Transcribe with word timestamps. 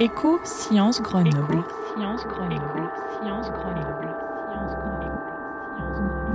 Éco 0.00 0.38
Sciences 0.44 1.02
Grenoble. 1.02 1.64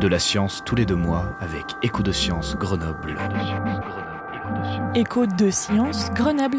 De 0.02 0.08
la 0.10 0.20
science 0.20 0.62
tous 0.66 0.76
les 0.76 0.86
deux 0.86 0.98
mois 0.98 1.34
avec 1.40 1.64
Écho 1.82 2.04
de 2.04 2.12
Sciences 2.12 2.58
Grenoble. 2.58 3.18
Écho 4.96 5.26
de 5.26 5.50
Sciences 5.50 6.12
Grenoble. 6.12 6.58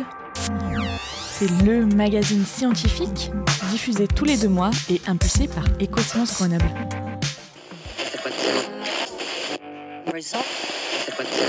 C'est 1.29 1.51
le 1.62 1.85
magazine 1.85 2.46
scientifique 2.46 3.30
diffusé 3.68 4.09
tous 4.09 4.25
les 4.25 4.39
deux 4.39 4.48
mois 4.48 4.71
et 4.89 5.02
impulsé 5.07 5.46
par 5.46 5.64
Éco 5.80 6.00
Sciences 6.00 6.34
Grenoble. 6.39 6.64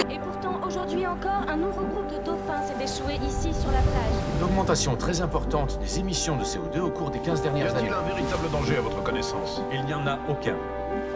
Et 0.10 0.20
pourtant, 0.20 0.68
aujourd'hui 0.68 1.08
encore, 1.08 1.46
un 1.48 1.56
nouveau 1.56 1.86
groupe 1.86 2.12
de 2.12 2.26
dauphins 2.26 2.62
s'est 2.62 2.84
échoué 2.84 3.14
ici 3.26 3.54
sur 3.58 3.72
la 3.72 3.80
plage. 3.80 4.15
Une 4.46 4.52
augmentation 4.52 4.96
très 4.96 5.22
importante 5.22 5.80
des 5.80 5.98
émissions 6.00 6.36
de 6.38 6.44
CO2 6.44 6.80
au 6.80 6.92
cours 6.92 7.10
des 7.10 7.18
15 7.18 7.40
Y 7.40 7.42
dernières 7.42 7.76
a-t-il 7.76 7.92
années. 7.92 7.96
un 7.98 8.08
véritable 8.14 8.48
danger 8.52 8.78
à 8.78 8.82
votre 8.82 9.02
connaissance? 9.02 9.60
Il 9.74 9.84
n'y 9.86 9.94
en 9.96 10.06
a 10.06 10.20
aucun. 10.30 10.54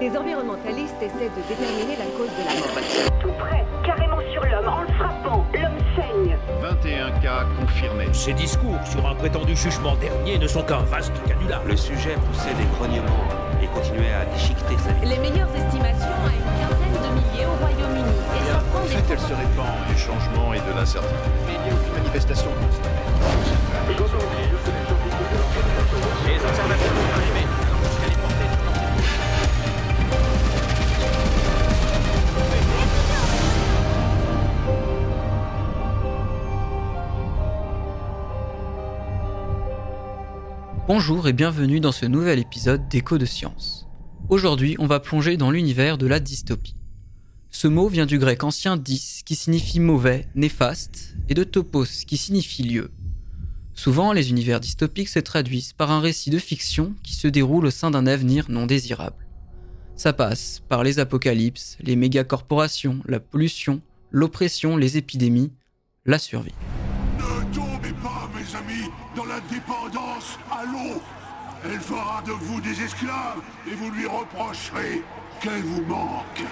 Les 0.01 0.09
environnementalistes 0.17 0.95
essaient 0.99 1.29
de 1.29 1.41
déterminer 1.47 1.95
la 1.95 2.05
cause 2.17 2.31
de 2.34 2.43
la 2.43 2.55
mort. 2.59 3.21
tout 3.21 3.31
près, 3.37 3.63
carrément 3.85 4.17
sur 4.34 4.43
l'homme, 4.43 4.67
en 4.67 4.81
le 4.81 4.87
frappant. 4.97 5.45
L'homme 5.53 5.77
saigne. 5.95 6.37
21 6.59 7.11
cas 7.20 7.45
confirmés. 7.59 8.07
Ces 8.13 8.34
discours 8.34 8.79
sur 8.85 9.05
un 9.05 9.13
prétendu 9.13 9.55
jugement 9.55 9.95
dernier 9.98 10.39
ne 10.39 10.48
sont 10.48 10.63
qu'un 10.63 10.81
vaste 10.81 11.13
canular. 11.27 11.61
Le 11.65 11.77
sujet 11.77 12.15
poussait 12.27 12.55
des 12.55 12.65
grognements 12.77 13.27
et 13.61 13.67
continuait 13.67 14.11
à 14.13 14.25
déchiqueter 14.34 14.75
sa 14.79 14.91
vie. 14.93 15.07
Les 15.07 15.20
meilleures 15.20 15.55
estimations 15.55 16.17
à 16.25 16.34
une 16.34 16.67
quinzaine 16.67 16.88
de 17.09 17.16
milliers 17.16 17.45
au 17.45 17.55
Royaume-uni. 17.58 18.16
Et 18.36 18.44
sans 18.49 18.80
En 18.80 18.84
fait, 18.84 19.02
des 19.02 19.13
elle 19.13 19.20
se 19.20 19.34
répand 19.34 19.68
du 19.88 19.98
changement 19.98 20.54
et 20.54 20.59
de 20.59 20.76
l'incertitude. 20.76 21.18
Mais 21.48 21.54
il 21.55 21.62
n'y 21.62 21.70
a 21.70 21.73
aucune 21.73 21.94
manifestation 21.94 22.52
constatée. 22.52 22.90
Les 26.27 26.35
observateurs 26.35 26.77
sont 26.77 27.13
arrivés. 27.16 27.48
Bonjour 40.88 41.27
et 41.27 41.34
bienvenue 41.34 41.79
dans 41.79 41.91
ce 41.91 42.07
nouvel 42.07 42.40
épisode 42.40 42.88
d'Écho 42.88 43.20
de 43.20 43.26
Science. 43.26 43.88
Aujourd'hui, 44.29 44.76
on 44.79 44.88
va 44.88 44.99
plonger 44.99 45.38
dans 45.38 45.51
l'univers 45.51 45.99
de 45.99 46.07
la 46.07 46.20
dystopie. 46.20 46.79
Ce 47.51 47.67
mot 47.67 47.87
vient 47.87 48.05
du 48.05 48.19
grec 48.19 48.43
ancien 48.43 48.77
dys 48.77 49.21
qui 49.25 49.35
signifie 49.35 49.79
mauvais, 49.79 50.27
néfaste, 50.35 51.15
et 51.29 51.33
de 51.33 51.43
topos 51.43 52.05
qui 52.05 52.17
signifie 52.17 52.63
lieu. 52.63 52.91
Souvent, 53.73 54.13
les 54.13 54.29
univers 54.29 54.59
dystopiques 54.59 55.09
se 55.09 55.19
traduisent 55.19 55.73
par 55.73 55.91
un 55.91 55.99
récit 55.99 56.29
de 56.29 56.37
fiction 56.37 56.93
qui 57.03 57.15
se 57.15 57.27
déroule 57.27 57.65
au 57.65 57.71
sein 57.71 57.91
d'un 57.91 58.07
avenir 58.07 58.45
non 58.49 58.65
désirable. 58.65 59.25
Ça 59.95 60.13
passe 60.13 60.61
par 60.70 60.83
les 60.83 60.99
apocalypses, 60.99 61.77
les 61.81 61.95
mégacorporations, 61.95 62.99
la 63.05 63.20
pollution, 63.20 63.81
l'oppression, 64.11 64.77
les 64.77 64.97
épidémies, 64.97 65.51
la 66.05 66.19
survie. 66.19 66.53
Ne 67.17 67.53
tombez 67.53 67.94
pas, 68.01 68.29
mes 68.33 68.55
amis, 68.55 68.89
dans 69.16 69.25
la 69.25 69.39
dépendance 69.51 70.38
à 70.51 70.66
l'eau. 70.66 71.01
Elle 71.66 71.79
fera 71.79 72.22
de 72.25 72.31
vous 72.31 72.61
des 72.61 72.81
esclaves 72.81 73.41
et 73.69 73.75
vous 73.75 73.91
lui 73.91 74.05
reprocherez 74.05 75.01
qu'elle 75.41 75.63
vous 75.63 75.85
manque. 75.85 76.44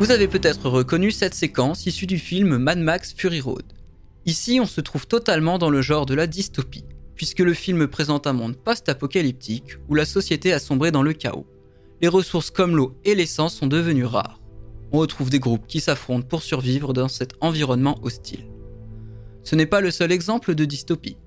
Vous 0.00 0.12
avez 0.12 0.28
peut-être 0.28 0.70
reconnu 0.70 1.10
cette 1.10 1.34
séquence 1.34 1.84
issue 1.84 2.06
du 2.06 2.18
film 2.18 2.56
Mad 2.56 2.78
Max 2.78 3.12
Fury 3.14 3.42
Road. 3.42 3.64
Ici, 4.24 4.58
on 4.58 4.64
se 4.64 4.80
trouve 4.80 5.06
totalement 5.06 5.58
dans 5.58 5.68
le 5.68 5.82
genre 5.82 6.06
de 6.06 6.14
la 6.14 6.26
dystopie, 6.26 6.86
puisque 7.14 7.40
le 7.40 7.52
film 7.52 7.86
présente 7.86 8.26
un 8.26 8.32
monde 8.32 8.56
post-apocalyptique 8.56 9.76
où 9.90 9.94
la 9.94 10.06
société 10.06 10.54
a 10.54 10.58
sombré 10.58 10.90
dans 10.90 11.02
le 11.02 11.12
chaos. 11.12 11.46
Les 12.00 12.08
ressources 12.08 12.50
comme 12.50 12.76
l'eau 12.76 12.96
et 13.04 13.14
l'essence 13.14 13.54
sont 13.54 13.66
devenues 13.66 14.06
rares. 14.06 14.40
On 14.90 15.00
retrouve 15.00 15.28
des 15.28 15.38
groupes 15.38 15.66
qui 15.66 15.80
s'affrontent 15.80 16.26
pour 16.26 16.40
survivre 16.40 16.94
dans 16.94 17.08
cet 17.08 17.34
environnement 17.42 17.98
hostile. 18.02 18.46
Ce 19.44 19.54
n'est 19.54 19.66
pas 19.66 19.82
le 19.82 19.90
seul 19.90 20.12
exemple 20.12 20.54
de 20.54 20.64
dystopie. 20.64 21.18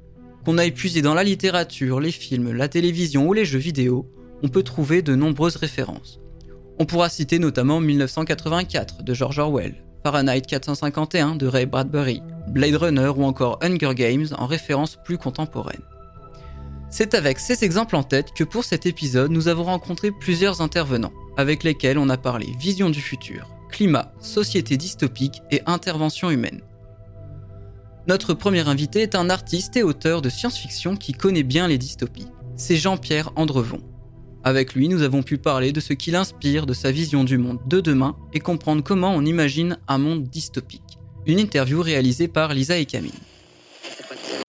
Qu'on 0.45 0.57
a 0.57 0.65
épuisé 0.65 1.03
dans 1.03 1.13
la 1.13 1.23
littérature, 1.23 1.99
les 1.99 2.11
films, 2.11 2.51
la 2.51 2.69
télévision 2.69 3.27
ou 3.27 3.33
les 3.33 3.45
jeux 3.45 3.59
vidéo, 3.59 4.09
on 4.41 4.49
peut 4.49 4.63
trouver 4.63 5.03
de 5.03 5.13
nombreuses 5.13 5.57
références. 5.57 6.22
On 6.79 6.85
pourra 6.85 7.09
citer 7.09 7.39
notamment 7.39 7.79
1984 7.79 9.03
de 9.03 9.13
George 9.13 9.37
Orwell, 9.39 9.75
Fahrenheit 10.03 10.41
451 10.41 11.35
de 11.35 11.47
Ray 11.47 11.65
Bradbury, 11.65 12.21
Blade 12.47 12.75
Runner 12.75 13.11
ou 13.15 13.23
encore 13.23 13.59
Hunger 13.61 13.93
Games 13.93 14.27
en 14.37 14.47
référence 14.47 14.97
plus 15.03 15.17
contemporaine. 15.17 15.81
C'est 16.89 17.13
avec 17.13 17.39
ces 17.39 17.63
exemples 17.63 17.95
en 17.95 18.03
tête 18.03 18.33
que 18.35 18.43
pour 18.43 18.63
cet 18.63 18.85
épisode 18.85 19.31
nous 19.31 19.47
avons 19.47 19.63
rencontré 19.63 20.11
plusieurs 20.11 20.61
intervenants, 20.61 21.13
avec 21.37 21.63
lesquels 21.63 21.97
on 21.97 22.09
a 22.09 22.17
parlé 22.17 22.47
vision 22.59 22.89
du 22.89 23.01
futur, 23.01 23.49
climat, 23.69 24.11
société 24.19 24.77
dystopique 24.77 25.41
et 25.51 25.61
intervention 25.65 26.29
humaine. 26.29 26.61
Notre 28.07 28.33
premier 28.33 28.67
invité 28.67 29.01
est 29.01 29.15
un 29.15 29.29
artiste 29.29 29.77
et 29.77 29.83
auteur 29.83 30.21
de 30.21 30.29
science-fiction 30.29 30.95
qui 30.95 31.13
connaît 31.13 31.43
bien 31.43 31.67
les 31.67 31.77
dystopies. 31.77 32.27
C'est 32.57 32.75
Jean-Pierre 32.75 33.31
Andrevon. 33.35 33.79
Avec 34.45 34.73
lui, 34.75 34.89
nous 34.89 35.03
avons 35.03 35.23
pu 35.23 35.37
parler 35.37 35.71
de 35.71 35.79
ce 35.79 35.93
qui 35.93 36.11
l'inspire, 36.11 36.65
de 36.65 36.73
sa 36.73 36.91
vision 36.91 37.23
du 37.23 37.37
monde 37.37 37.59
de 37.65 37.79
demain 37.79 38.17
et 38.33 38.39
comprendre 38.41 38.83
comment 38.83 39.13
on 39.15 39.23
imagine 39.23 39.77
un 39.87 39.97
monde 39.97 40.23
dystopique. 40.23 40.99
Une 41.25 41.39
interview 41.39 41.81
réalisée 41.81 42.27
par 42.27 42.53
Lisa 42.53 42.77
et 42.77 42.85
Camille. 42.85 43.13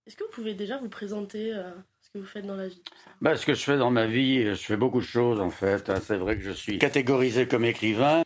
Est-ce 0.07 0.17
que 0.17 0.25
vous 0.25 0.31
pouvez 0.33 0.55
déjà 0.55 0.79
vous 0.79 0.89
présenter 0.89 1.53
euh, 1.55 1.71
ce 2.03 2.11
que 2.11 2.19
vous 2.19 2.25
faites 2.25 2.45
dans 2.45 2.57
la 2.57 2.67
vie 2.67 2.83
tout 2.85 2.95
ça? 3.05 3.11
Bah, 3.21 3.37
ce 3.37 3.47
que 3.47 3.55
je 3.55 3.63
fais 3.63 3.79
dans 3.79 3.93
ma 3.93 4.07
vie, 4.07 4.47
je 4.47 4.55
fais 4.55 4.77
beaucoup 4.77 5.01
de 5.01 5.07
choses 5.07 5.41
en 5.41 5.51
fait. 5.51 5.89
hein. 5.89 6.01
C'est 6.05 6.17
vrai 6.17 6.37
que 6.37 6.43
je 6.43 6.51
suis 6.51 6.79
catégorisé 6.79 7.47
comme 7.47 7.65
écrivain. 7.65 8.23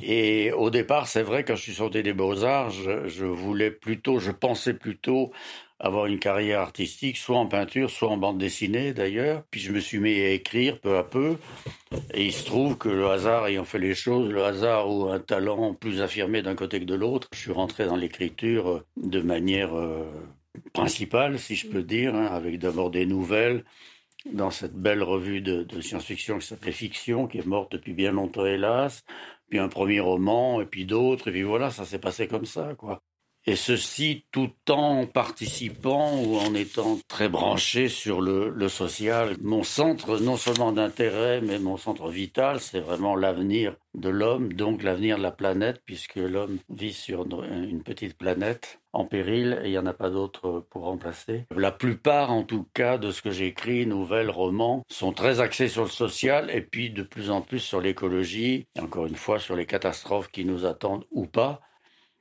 Et 0.00 0.52
au 0.52 0.70
départ, 0.70 1.06
c'est 1.06 1.22
vrai, 1.22 1.44
quand 1.44 1.54
je 1.54 1.62
suis 1.62 1.74
sorti 1.74 2.02
des 2.02 2.12
Beaux-Arts, 2.12 2.70
je, 2.70 3.08
je 3.08 3.24
voulais 3.24 3.70
plutôt, 3.70 4.18
je 4.18 4.30
pensais 4.30 4.74
plutôt 4.74 5.30
avoir 5.78 6.06
une 6.06 6.18
carrière 6.18 6.60
artistique, 6.60 7.16
soit 7.16 7.38
en 7.38 7.46
peinture, 7.46 7.90
soit 7.90 8.08
en 8.08 8.16
bande 8.16 8.38
dessinée 8.38 8.92
d'ailleurs. 8.92 9.42
Puis 9.50 9.60
je 9.60 9.72
me 9.72 9.80
suis 9.80 9.98
mis 9.98 10.20
à 10.20 10.30
écrire 10.30 10.80
peu 10.80 10.96
à 10.96 11.04
peu. 11.04 11.36
Et 12.14 12.24
il 12.26 12.32
se 12.32 12.44
trouve 12.44 12.78
que 12.78 12.88
le 12.88 13.06
hasard 13.08 13.46
ayant 13.46 13.64
fait 13.64 13.78
les 13.78 13.94
choses, 13.94 14.30
le 14.30 14.44
hasard 14.44 14.90
ou 14.90 15.08
un 15.08 15.20
talent 15.20 15.74
plus 15.74 16.00
affirmé 16.00 16.42
d'un 16.42 16.54
côté 16.54 16.80
que 16.80 16.84
de 16.84 16.94
l'autre, 16.94 17.28
je 17.32 17.38
suis 17.38 17.52
rentré 17.52 17.86
dans 17.86 17.96
l'écriture 17.96 18.84
de 18.96 19.20
manière 19.20 19.76
euh, 19.76 20.04
principale, 20.72 21.38
si 21.38 21.54
je 21.56 21.68
peux 21.68 21.82
dire, 21.82 22.14
hein, 22.14 22.26
avec 22.26 22.58
d'abord 22.58 22.90
des 22.90 23.06
nouvelles 23.06 23.64
dans 24.32 24.50
cette 24.50 24.74
belle 24.74 25.02
revue 25.02 25.40
de, 25.40 25.62
de 25.62 25.80
science-fiction 25.80 26.38
qui 26.38 26.46
s'appelait 26.46 26.72
Fiction, 26.72 27.26
qui 27.28 27.38
est 27.38 27.46
morte 27.46 27.72
depuis 27.72 27.92
bien 27.92 28.12
longtemps, 28.12 28.46
hélas. 28.46 29.04
Puis 29.48 29.60
un 29.60 29.68
premier 29.68 30.00
roman, 30.00 30.60
et 30.60 30.66
puis 30.66 30.84
d'autres, 30.86 31.28
et 31.28 31.32
puis 31.32 31.42
voilà, 31.44 31.70
ça 31.70 31.84
s'est 31.84 32.00
passé 32.00 32.26
comme 32.26 32.46
ça, 32.46 32.74
quoi. 32.74 33.00
Et 33.48 33.54
ceci 33.54 34.24
tout 34.32 34.50
en 34.68 35.06
participant 35.06 36.20
ou 36.20 36.36
en 36.36 36.52
étant 36.54 36.98
très 37.06 37.28
branché 37.28 37.88
sur 37.88 38.20
le, 38.20 38.68
social. 38.68 39.36
Mon 39.40 39.62
centre, 39.62 40.18
non 40.18 40.36
seulement 40.36 40.72
d'intérêt, 40.72 41.40
mais 41.40 41.60
mon 41.60 41.76
centre 41.76 42.08
vital, 42.08 42.58
c'est 42.58 42.80
vraiment 42.80 43.14
l'avenir 43.14 43.76
de 43.94 44.08
l'homme, 44.08 44.52
donc 44.52 44.82
l'avenir 44.82 45.16
de 45.16 45.22
la 45.22 45.30
planète, 45.30 45.80
puisque 45.86 46.16
l'homme 46.16 46.58
vit 46.68 46.92
sur 46.92 47.24
une 47.24 47.84
petite 47.84 48.18
planète 48.18 48.80
en 48.92 49.04
péril 49.04 49.60
et 49.62 49.68
il 49.68 49.70
n'y 49.70 49.78
en 49.78 49.86
a 49.86 49.92
pas 49.92 50.10
d'autre 50.10 50.66
pour 50.70 50.82
remplacer. 50.82 51.44
La 51.54 51.70
plupart, 51.70 52.32
en 52.32 52.42
tout 52.42 52.66
cas, 52.74 52.98
de 52.98 53.12
ce 53.12 53.22
que 53.22 53.30
j'écris, 53.30 53.86
nouvelles, 53.86 54.30
romans, 54.30 54.82
sont 54.90 55.12
très 55.12 55.40
axés 55.40 55.68
sur 55.68 55.84
le 55.84 55.90
social 55.90 56.50
et 56.50 56.62
puis 56.62 56.90
de 56.90 57.04
plus 57.04 57.30
en 57.30 57.42
plus 57.42 57.60
sur 57.60 57.80
l'écologie, 57.80 58.66
et 58.74 58.80
encore 58.80 59.06
une 59.06 59.14
fois 59.14 59.38
sur 59.38 59.54
les 59.54 59.66
catastrophes 59.66 60.32
qui 60.32 60.44
nous 60.44 60.66
attendent 60.66 61.04
ou 61.12 61.26
pas. 61.26 61.60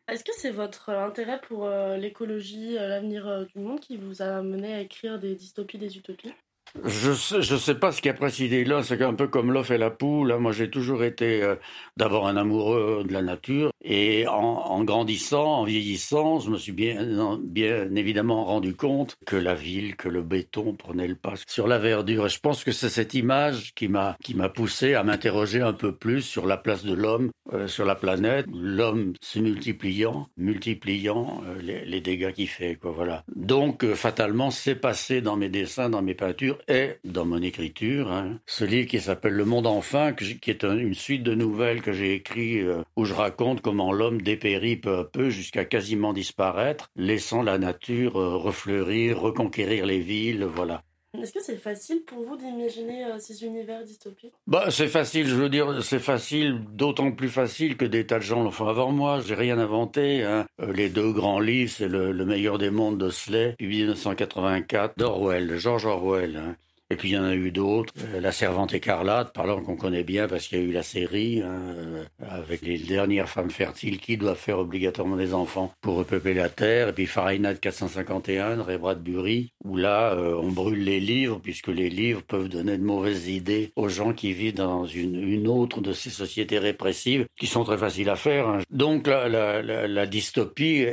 Est-ce 0.08 0.24
que 0.24 0.32
c'est 0.36 0.50
votre 0.52 0.90
intérêt 0.90 1.40
pour 1.42 1.66
euh, 1.66 1.98
l'écologie, 1.98 2.76
euh, 2.78 2.88
l'avenir 2.88 3.28
euh, 3.28 3.46
du 3.46 3.60
monde 3.60 3.80
qui 3.80 3.98
vous 3.98 4.22
a 4.24 4.42
mené 4.42 4.74
à 4.74 4.82
écrire 4.82 5.20
des 5.20 5.36
dystopies, 5.36 5.78
des 5.78 5.96
utopies? 5.98 6.34
Je 6.84 7.14
sais, 7.14 7.42
je 7.42 7.56
sais 7.56 7.76
pas 7.76 7.94
ce 7.94 8.02
qui 8.02 8.10
a 8.10 8.14
précédé 8.14 8.66
là, 8.66 8.84
c'est 8.84 9.02
un 9.02 9.14
peu 9.14 9.28
comme 9.30 9.52
l'œuf 9.54 9.72
et 9.72 9.78
la 9.78 9.90
poule. 9.92 10.34
hein. 10.34 10.40
Moi, 10.40 10.52
j'ai 10.52 10.70
toujours 10.70 11.04
été 11.06 11.42
euh, 11.42 11.56
d'abord 11.96 12.28
un 12.28 12.36
amoureux 12.36 13.04
de 13.08 13.14
la 13.14 13.22
nature 13.22 13.72
et 13.82 14.28
en, 14.28 14.84
grandissant, 14.84 15.60
en 15.60 15.64
vieillissant, 15.64 16.40
je 16.40 16.50
me 16.50 16.58
suis 16.58 16.74
bien, 16.74 17.40
bien 17.42 17.96
évidemment 17.96 18.44
rendu 18.44 18.76
compte 18.76 19.16
que 19.26 19.38
la 19.38 19.56
ville, 19.56 19.96
que 19.96 20.10
le 20.10 20.22
béton 20.22 20.74
prenait 20.74 21.08
le 21.08 21.16
pas 21.16 21.36
sur 21.48 21.68
la 21.68 21.78
verdure. 21.80 22.26
Et 22.26 22.30
je 22.30 22.40
pense 22.40 22.64
que 22.66 22.72
c'est 22.74 22.90
cette 22.90 23.14
image 23.14 23.74
qui 23.74 23.88
m'a 23.88 24.18
qui 24.22 24.34
m'a 24.34 24.50
poussé 24.50 24.96
à 24.96 25.04
m'interroger 25.04 25.62
un 25.62 25.74
peu 25.74 25.96
plus 25.96 26.22
sur 26.24 26.46
la 26.46 26.58
place 26.58 26.84
de 26.84 26.94
l'homme 26.94 27.32
euh, 27.54 27.68
sur 27.68 27.86
la 27.86 27.96
planète, 27.96 28.48
l'homme 28.54 29.14
se 29.22 29.40
multipliant, 29.40 30.28
multipliant 30.36 31.42
euh, 31.48 31.62
les, 31.62 31.86
les 31.86 32.02
dégâts 32.02 32.34
qu'il 32.34 32.50
fait, 32.50 32.76
quoi. 32.76 32.92
Voilà. 32.92 33.24
Donc, 33.36 33.86
fatalement, 33.94 34.50
c'est 34.52 34.76
passé 34.76 35.22
dans 35.22 35.38
mes 35.38 35.50
dessins, 35.50 35.90
dans 35.90 36.02
mes 36.02 36.16
peintures 36.16 36.58
est 36.68 37.00
dans 37.04 37.26
mon 37.26 37.42
écriture. 37.42 38.12
Hein. 38.12 38.40
Ce 38.46 38.66
livre 38.66 38.88
qui 38.88 39.00
s'appelle 39.00 39.34
Le 39.34 39.46
Monde 39.46 39.68
enfin, 39.68 40.14
qui 40.14 40.50
est 40.50 40.64
une 40.64 40.94
suite 40.94 41.24
de 41.24 41.36
nouvelles 41.36 41.82
que 41.82 41.94
j'ai 41.94 42.14
écrites 42.14 42.64
euh, 42.64 42.84
où 42.96 43.06
je 43.06 43.14
raconte 43.14 43.62
comment 43.62 43.92
l'homme 43.92 44.22
dépérit 44.22 44.78
peu 44.78 44.98
à 44.98 45.04
peu 45.04 45.30
jusqu'à 45.30 45.66
quasiment 45.66 46.14
disparaître, 46.14 46.90
laissant 46.96 47.42
la 47.42 47.58
nature 47.58 48.20
euh, 48.20 48.36
refleurir, 48.38 49.20
reconquérir 49.20 49.86
les 49.86 50.00
villes, 50.00 50.44
voilà. 50.46 50.84
Est-ce 51.22 51.34
que 51.34 51.42
c'est 51.42 51.58
facile 51.58 52.04
pour 52.06 52.24
vous 52.24 52.38
d'imaginer 52.38 53.06
euh, 53.06 53.20
ces 53.20 53.44
univers 53.44 53.84
dystopiques? 53.84 54.34
Bah, 54.48 54.66
C'est 54.70 54.88
facile, 54.88 55.28
je 55.28 55.36
veux 55.36 55.50
dire, 55.50 55.84
c'est 55.84 56.00
facile, 56.00 56.62
d'autant 56.72 57.12
plus 57.12 57.30
facile 57.30 57.78
que 57.78 57.86
des 57.86 58.06
tas 58.06 58.18
de 58.18 58.24
gens 58.24 58.44
l'ont 58.44 58.52
fait 58.52 58.68
avant 58.68 58.92
moi. 58.92 59.22
J'ai 59.26 59.36
rien 59.36 59.58
inventé. 59.58 60.24
Hein. 60.24 60.46
Euh, 60.62 60.74
les 60.74 60.90
deux 60.90 61.12
grands 61.12 61.40
livres, 61.40 61.72
c'est 61.76 61.88
le, 61.88 62.14
meilleur 62.26 62.58
des 62.58 62.70
mondes 62.70 62.98
de 62.98 63.10
Slay, 63.10 63.56
puis 63.58 63.68
1984, 63.68 64.98
d'Orwell, 64.98 65.58
George 65.58 65.86
Orwell. 65.86 66.38
Hein. 66.38 66.56
Et 66.92 66.98
puis 66.98 67.10
il 67.10 67.14
y 67.14 67.18
en 67.18 67.24
a 67.24 67.34
eu 67.34 67.50
d'autres. 67.50 67.94
Euh, 68.14 68.22
la 68.22 68.32
Servante 68.32 68.76
écarlate, 68.76 69.34
parlant 69.34 69.60
qu'on 69.60 69.76
connaît 69.76 70.04
bien 70.04 70.28
parce 70.28 70.48
qu'il 70.48 70.60
y 70.60 70.62
a 70.62 70.66
eu 70.66 70.72
la 70.72 70.84
série 70.84 71.42
hein, 71.42 71.60
euh, 71.76 72.04
avec 72.30 72.62
les 72.62 72.78
dernières 72.78 73.28
femmes 73.28 73.50
fertiles 73.50 74.00
qui 74.00 74.18
doivent 74.18 74.38
faire 74.38 74.60
obligatoirement 74.60 75.16
des 75.16 75.34
enfants 75.34 75.74
pour 75.82 75.96
repeupler 75.96 76.36
la 76.36 76.50
terre. 76.50 76.90
Et 76.90 76.94
puis 76.94 77.08
Fahrenheit 77.08 77.56
451, 77.60 78.62
Ray 78.62 78.78
Bradbury, 78.78 79.52
où 79.64 79.78
là 79.78 80.14
euh, 80.14 80.36
on 80.40 80.52
brûle 80.52 80.84
les 80.84 81.00
livres 81.00 81.40
puisque 81.42 81.70
les 81.70 81.90
livres 81.90 82.22
peuvent 82.22 82.50
donner 82.50 82.78
de 82.78 82.84
mauvaises 82.84 83.30
idées 83.30 83.72
aux 83.76 83.90
gens 83.90 84.14
qui 84.14 84.34
vivent 84.34 84.54
dans 84.54 84.86
une, 84.86 85.48
autre 85.48 85.82
de 85.82 85.92
ces 85.92 86.12
sociétés 86.12 86.60
répressives 86.60 87.26
qui 87.40 87.48
sont 87.48 87.64
très 87.64 87.78
faciles 87.78 88.10
à 88.10 88.16
faire. 88.16 88.48
Hein. 88.48 88.60
Donc 88.70 89.08
la, 89.08 89.28
la, 89.28 89.64
la, 89.64 89.88
la 89.88 90.06
dystopie, 90.06 90.86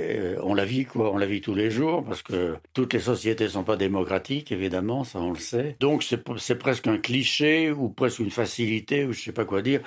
on 0.43 0.55
la 0.55 0.65
vit 0.65 0.87
quoi, 0.87 1.13
on 1.13 1.19
la 1.19 1.27
vit 1.27 1.41
tous 1.43 1.55
les 1.55 1.71
jours 1.71 2.03
parce 2.05 2.23
que 2.23 2.55
toutes 2.73 2.95
les 2.95 3.01
sociétés 3.01 3.49
sont 3.49 3.63
pas 3.63 3.77
démocratiques 3.77 4.53
évidemment, 4.53 5.05
ça 5.05 5.21
on 5.21 5.33
le 5.33 5.39
sait. 5.39 5.77
Donc 5.83 6.05
c'est 6.05 6.59
presque 6.59 6.87
un 6.87 6.97
cliché 6.97 7.73
ou 7.73 7.89
presque 7.89 8.21
une 8.21 8.31
facilité 8.31 9.05
ou 9.05 9.13
je 9.13 9.19
ne 9.19 9.25
sais 9.25 9.33
pas 9.33 9.45
quoi 9.45 9.63
dire 9.63 9.81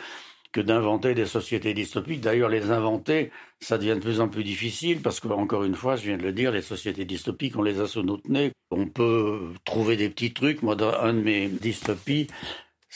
que 0.52 0.60
d'inventer 0.60 1.14
des 1.14 1.26
sociétés 1.26 1.74
dystopiques. 1.74 2.20
D'ailleurs, 2.20 2.50
les 2.50 2.70
inventer, 2.70 3.32
ça 3.62 3.78
devient 3.78 3.96
de 3.96 4.02
plus 4.02 4.20
en 4.20 4.28
plus 4.28 4.44
difficile 4.44 5.02
parce 5.02 5.22
que, 5.22 5.30
encore 5.30 5.64
une 5.64 5.76
fois, 5.76 5.96
je 5.96 6.04
viens 6.04 6.18
de 6.18 6.24
le 6.24 6.34
dire, 6.34 6.52
les 6.52 6.62
sociétés 6.62 7.06
dystopiques, 7.06 7.58
on 7.58 7.62
les 7.62 7.80
a 7.80 7.88
sous 7.88 8.04
notre 8.04 8.30
nez. 8.30 8.52
On 8.72 8.88
peut 8.88 9.54
trouver 9.64 9.96
des 9.96 10.10
petits 10.10 10.34
trucs. 10.34 10.64
Moi, 10.64 10.76
dans 10.76 10.94
un 10.94 11.14
de 11.14 11.22
mes 11.22 11.48
dystopies, 11.48 12.28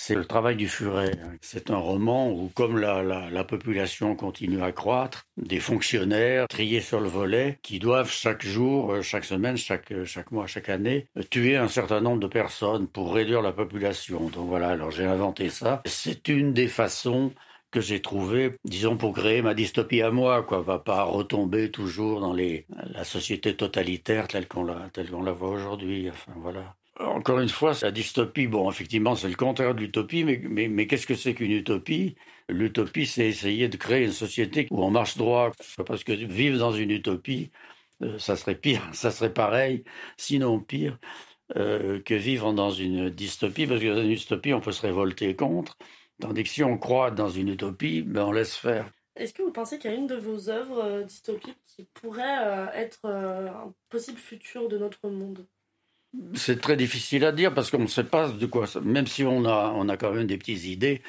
c'est 0.01 0.15
le 0.15 0.23
travail 0.23 0.55
du 0.55 0.69
furet. 0.69 1.11
C'est 1.41 1.69
un 1.69 1.77
roman 1.77 2.31
où, 2.31 2.49
comme 2.55 2.77
la, 2.77 3.03
la, 3.03 3.43
population 3.43 4.15
continue 4.15 4.63
à 4.63 4.71
croître, 4.71 5.25
des 5.35 5.59
fonctionnaires 5.59 6.47
triés 6.47 6.79
sur 6.79 7.01
le 7.01 7.09
volet 7.09 7.59
qui 7.63 7.79
doivent 7.79 8.09
chaque 8.09 8.45
jour, 8.45 8.93
euh, 8.93 9.01
chaque 9.01 9.25
semaine, 9.25 9.57
chaque, 9.57 9.91
euh, 9.91 10.05
chaque 10.05 10.31
mois, 10.31 10.47
chaque 10.47 10.69
année, 10.69 11.07
tuer 11.29 11.57
un 11.57 11.67
certain 11.67 11.99
nombre 11.99 12.21
de 12.21 12.27
personnes 12.27 12.87
pour 12.87 13.13
réduire 13.13 13.41
la 13.41 13.51
population. 13.51 14.29
Donc 14.29 14.47
voilà, 14.47 14.69
alors 14.69 14.89
j'ai 14.89 15.03
inventé 15.05 15.49
ça. 15.49 15.81
C'est 15.85 16.29
une 16.29 16.53
des 16.53 16.69
façons 16.69 17.33
que 17.69 17.81
j'ai 17.81 18.01
trouvé, 18.01 18.53
disons, 18.63 18.95
pour 18.95 19.13
créer 19.13 19.41
ma 19.41 19.53
dystopie 19.53 20.01
à 20.01 20.11
moi, 20.11 20.43
quoi, 20.43 20.61
va 20.61 20.79
pas 20.79 21.03
retomber 21.03 21.71
toujours 21.71 22.21
dans 22.21 22.33
les, 22.33 22.65
la 22.93 23.03
société 23.03 23.53
totalitaire 23.53 24.29
telle 24.29 24.47
qu'on 24.47 24.63
la, 24.63 24.89
telle 24.93 25.11
qu'on 25.11 25.23
la 25.23 25.33
voit 25.33 25.49
aujourd'hui. 25.49 26.09
Enfin, 26.09 26.31
voilà. 26.37 26.78
Encore 26.99 27.39
une 27.39 27.47
fois, 27.49 27.73
la 27.81 27.91
dystopie, 27.91 28.47
bon, 28.47 28.69
effectivement, 28.69 29.15
c'est 29.15 29.29
le 29.29 29.35
contraire 29.35 29.73
de 29.73 29.79
l'utopie, 29.79 30.25
mais, 30.25 30.85
qu'est-ce 30.85 31.07
que 31.07 31.15
c'est 31.15 31.33
qu'une 31.33 31.51
utopie? 31.51 32.15
L'utopie, 32.49 33.05
c'est 33.05 33.25
essayer 33.25 33.69
de 33.69 33.77
créer 33.77 34.03
une 34.03 34.11
société 34.11 34.67
où 34.69 34.83
on 34.83 34.91
marche 34.91 35.15
droit, 35.15 35.51
parce 35.85 36.03
que 36.03 36.11
vivre 36.11 36.57
dans 36.57 36.73
une 36.73 36.91
utopie, 36.91 37.51
euh, 38.01 38.19
ça 38.19 38.35
serait 38.35 38.55
pire, 38.55 38.81
ça 38.93 39.11
serait 39.11 39.33
pareil, 39.33 39.85
sinon 40.17 40.59
pire, 40.59 40.99
euh, 41.55 42.01
que 42.01 42.15
vivre 42.15 42.51
dans 42.51 42.71
une 42.71 43.09
dystopie, 43.09 43.65
parce 43.65 43.79
que 43.79 43.95
dans 43.95 44.03
une 44.03 44.15
dystopie, 44.15 44.53
on 44.53 44.59
peut 44.59 44.73
se 44.73 44.81
révolter 44.81 45.37
contre, 45.37 45.77
tandis 46.19 46.43
que 46.43 46.49
si 46.49 46.63
on 46.65 46.77
croit 46.77 47.11
dans 47.11 47.29
une 47.29 47.47
utopie, 47.47 48.01
ben 48.01 48.25
on 48.25 48.33
laisse 48.33 48.57
faire. 48.57 48.91
Est-ce 49.15 49.33
que 49.33 49.41
vous 49.41 49.53
pensez 49.53 49.79
qu'il 49.79 49.89
y 49.89 49.93
a 49.93 49.97
une 49.97 50.07
de 50.07 50.15
vos 50.15 50.49
œuvres 50.49 50.83
euh, 50.83 51.03
dystopiques 51.03 51.63
qui 51.65 51.85
pourrait 51.93 52.69
être 52.73 53.05
un 53.05 53.73
possible 53.89 54.17
futur 54.17 54.67
de 54.67 54.77
notre 54.77 55.09
monde? 55.09 55.47
C'est 56.33 56.59
très 56.61 56.75
difficile 56.75 57.25
à 57.25 57.31
dire 57.31 57.53
parce 57.53 57.71
qu'on 57.71 57.79
ne 57.79 57.87
sait 57.87 58.03
pas 58.03 58.29
de 58.29 58.45
quoi. 58.45 58.65
Même 58.83 59.07
si 59.07 59.23
on 59.23 59.45
a, 59.45 59.73
on 59.75 59.89
a 59.89 59.97
quand 59.97 60.11
même 60.13 60.27
des 60.27 60.37
petites 60.37 60.65
idées 60.65 61.01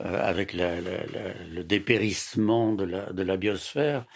euh, 0.00 0.28
avec 0.28 0.52
le 0.54 1.62
dépérissement 1.62 2.72
de 2.74 2.84
la, 2.84 3.12
de 3.12 3.22
la 3.22 3.36
biosphère, 3.36 4.06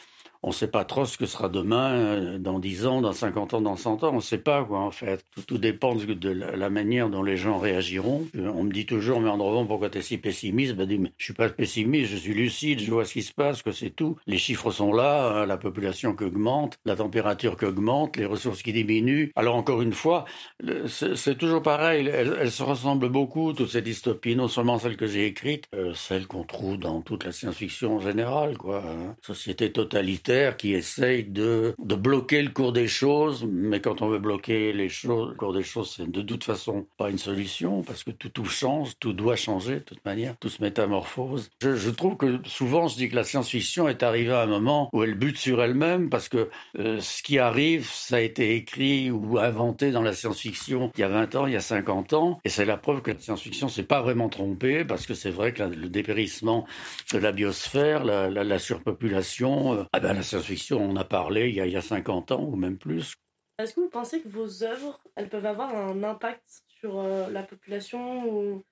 on 0.43 0.49
ne 0.49 0.53
sait 0.53 0.67
pas 0.67 0.85
trop 0.85 1.05
ce 1.05 1.17
que 1.17 1.27
sera 1.27 1.49
demain, 1.49 1.93
euh, 1.93 2.39
dans 2.39 2.59
10 2.59 2.87
ans, 2.87 3.00
dans 3.00 3.12
50 3.12 3.55
ans, 3.55 3.61
dans 3.61 3.77
100 3.77 4.03
ans. 4.03 4.11
On 4.12 4.17
ne 4.17 4.21
sait 4.21 4.39
pas, 4.39 4.65
quoi, 4.65 4.81
en 4.81 4.91
fait. 4.91 5.25
Tout, 5.47 5.59
dépend 5.59 5.94
de 5.94 6.31
la, 6.31 6.71
manière 6.71 7.09
dont 7.09 7.23
les 7.23 7.37
gens 7.37 7.59
réagiront. 7.59 8.27
Euh, 8.37 8.50
on 8.55 8.65
me 8.65 8.73
dit 8.73 8.85
toujours, 8.85 9.21
mais 9.21 9.31
Andrevon, 9.31 9.67
pourquoi 9.67 9.89
tu 9.89 9.99
es 9.99 10.03
si 10.03 10.19
pessimiste? 10.19 10.75
Ben, 10.75 11.09
Je 11.17 11.25
suis 11.25 11.33
pas 11.33 11.49
pessimiste, 11.49 12.11
je 12.11 12.17
suis 12.17 12.35
lucide, 12.35 12.81
je 12.81 12.91
vois 12.91 13.05
ce 13.05 13.12
qui 13.12 13.23
se 13.23 13.33
passe, 13.33 13.62
que 13.62 13.71
c'est 13.71 13.91
tout. 13.91 14.17
Les 14.27 14.39
chiffres 14.39 14.73
sont 14.73 14.93
là, 14.93 15.29
hein, 15.29 15.47
la 15.47 15.56
population 15.56 16.17
qui 16.17 16.25
augmente, 16.25 16.77
la 16.85 16.97
température 16.97 17.56
qui 17.56 17.67
augmente, 17.67 18.17
les 18.17 18.27
ressources 18.27 18.62
qui 18.62 18.73
diminuent. 18.73 19.31
Alors, 19.37 19.55
encore 19.55 19.81
une 19.81 19.93
fois, 19.93 20.25
c'est 20.87 21.38
toujours 21.38 21.62
pareil. 21.62 22.09
Elles, 22.09 22.50
se 22.50 22.62
ressemblent 22.65 23.09
beaucoup, 23.09 23.53
toutes 23.53 23.71
ces 23.71 23.81
dystopies, 23.81 24.37
non 24.37 24.49
seulement 24.49 24.79
celles 24.79 24.97
que 24.97 25.06
j'ai 25.06 25.25
écrites, 25.25 25.67
euh, 25.75 25.95
celles 25.95 26.27
qu'on 26.27 26.45
trouve 26.45 26.79
dans 26.79 27.00
toute 27.00 27.25
la 27.25 27.33
science-fiction 27.33 27.97
en 27.97 28.00
général, 28.00 28.59
quoi. 28.59 28.83
Hein. 28.85 29.15
Société 29.23 29.73
totalitaire 29.73 30.31
qui 30.56 30.75
essaye 30.75 31.25
de, 31.25 31.75
de 31.79 31.94
bloquer 31.94 32.43
le 32.43 32.50
cours 32.50 32.73
des 32.73 32.88
choses, 32.88 33.46
mais 33.50 33.81
quand 33.81 34.02
on 34.02 34.08
veut 34.08 34.19
bloquer 34.19 34.73
les 34.73 34.88
choses, 34.88 35.31
le 35.31 35.34
cours 35.34 35.52
des 35.52 35.62
choses, 35.62 35.94
c'est 35.96 36.11
de 36.11 36.23
toute 36.23 36.44
façon 36.44 36.87
pas 36.96 37.11
une 37.11 37.19
solution, 37.19 37.82
parce 37.82 38.05
que 38.05 38.11
tout, 38.11 38.44
change, 38.44 38.93
tout 38.99 39.12
doit 39.12 39.37
changer 39.37 39.76
de 39.76 39.81
toute 39.81 40.05
manière, 40.05 40.37
tout 40.38 40.49
se 40.49 40.62
métamorphose. 40.62 41.50
Je, 41.62 41.76
je 41.76 41.90
trouve 41.90 42.17
que 42.17 42.38
souvent, 42.44 42.88
je 42.88 42.96
dis 42.96 43.08
que 43.08 43.17
la 43.17 43.25
science-fiction 43.25 43.88
est 43.88 44.02
arrivée 44.02 44.32
à 44.32 44.43
un 44.43 44.46
moment 44.46 44.88
où 44.93 45.02
elle 45.02 45.14
bute 45.14 45.37
sur 45.38 45.62
elle-même, 45.62 46.11
parce 46.11 46.29
que 46.29 46.49
euh, 46.78 47.00
ce 47.00 47.23
qui 47.23 47.38
arrive, 47.38 47.88
ça 47.90 48.17
a 48.17 48.20
été 48.20 48.55
écrit 48.55 49.11
ou 49.11 49.38
inventé 49.38 49.90
dans 49.90 50.02
la 50.02 50.12
science-fiction 50.12 50.90
il 50.96 51.00
y 51.00 51.05
a 51.05 51.08
20 51.08 51.35
ans, 51.37 51.46
il 51.46 51.52
y 51.52 51.56
a 51.56 51.61
50 51.61 52.12
ans, 52.12 52.40
et 52.44 52.49
c'est 52.49 52.64
la 52.64 52.76
preuve 52.76 53.02
que 53.02 53.11
la 53.11 53.19
science-fiction 53.19 53.69
s'est 53.69 53.82
pas 53.82 54.02
vraiment 54.02 54.28
trompée, 54.28 54.85
parce 54.85 55.06
que 55.06 55.14
c'est 55.14 55.31
vrai 55.31 55.52
que 55.52 55.62
le 55.62 55.88
dépérissement 55.88 56.67
de 57.12 57.19
la 57.19 57.32
biosphère, 57.32 58.05
la, 58.05 58.31
la, 58.31 58.44
la 58.44 58.58
surpopulation, 58.58 59.75
euh, 59.75 59.82
ah 59.93 60.00
ben, 60.00 60.22
la 60.23 60.29
science-fiction, 60.29 60.79
on 60.81 60.95
a 60.95 61.05
parlé 61.05 61.49
il 61.49 61.57
y 61.57 61.61
a, 61.61 61.67
il 61.67 61.73
y 61.73 61.77
a 61.77 61.83
50 61.83 62.31
ans 62.31 62.45
ou 62.45 62.55
même 62.55 62.79
plus. 62.79 63.15
Est-ce 63.59 63.75
que 63.75 63.81
vous 63.81 63.89
pensez 63.89 64.21
que 64.21 64.29
vos 64.29 64.63
œuvres, 64.63 65.01
elles 65.17 65.29
peuvent 65.29 65.47
avoir 65.47 65.75
un 65.75 66.05
impact 66.05 66.63
sur 66.69 67.01
euh, 67.01 67.29
la 67.29 67.43
population 67.43 68.29
ou? 68.29 68.63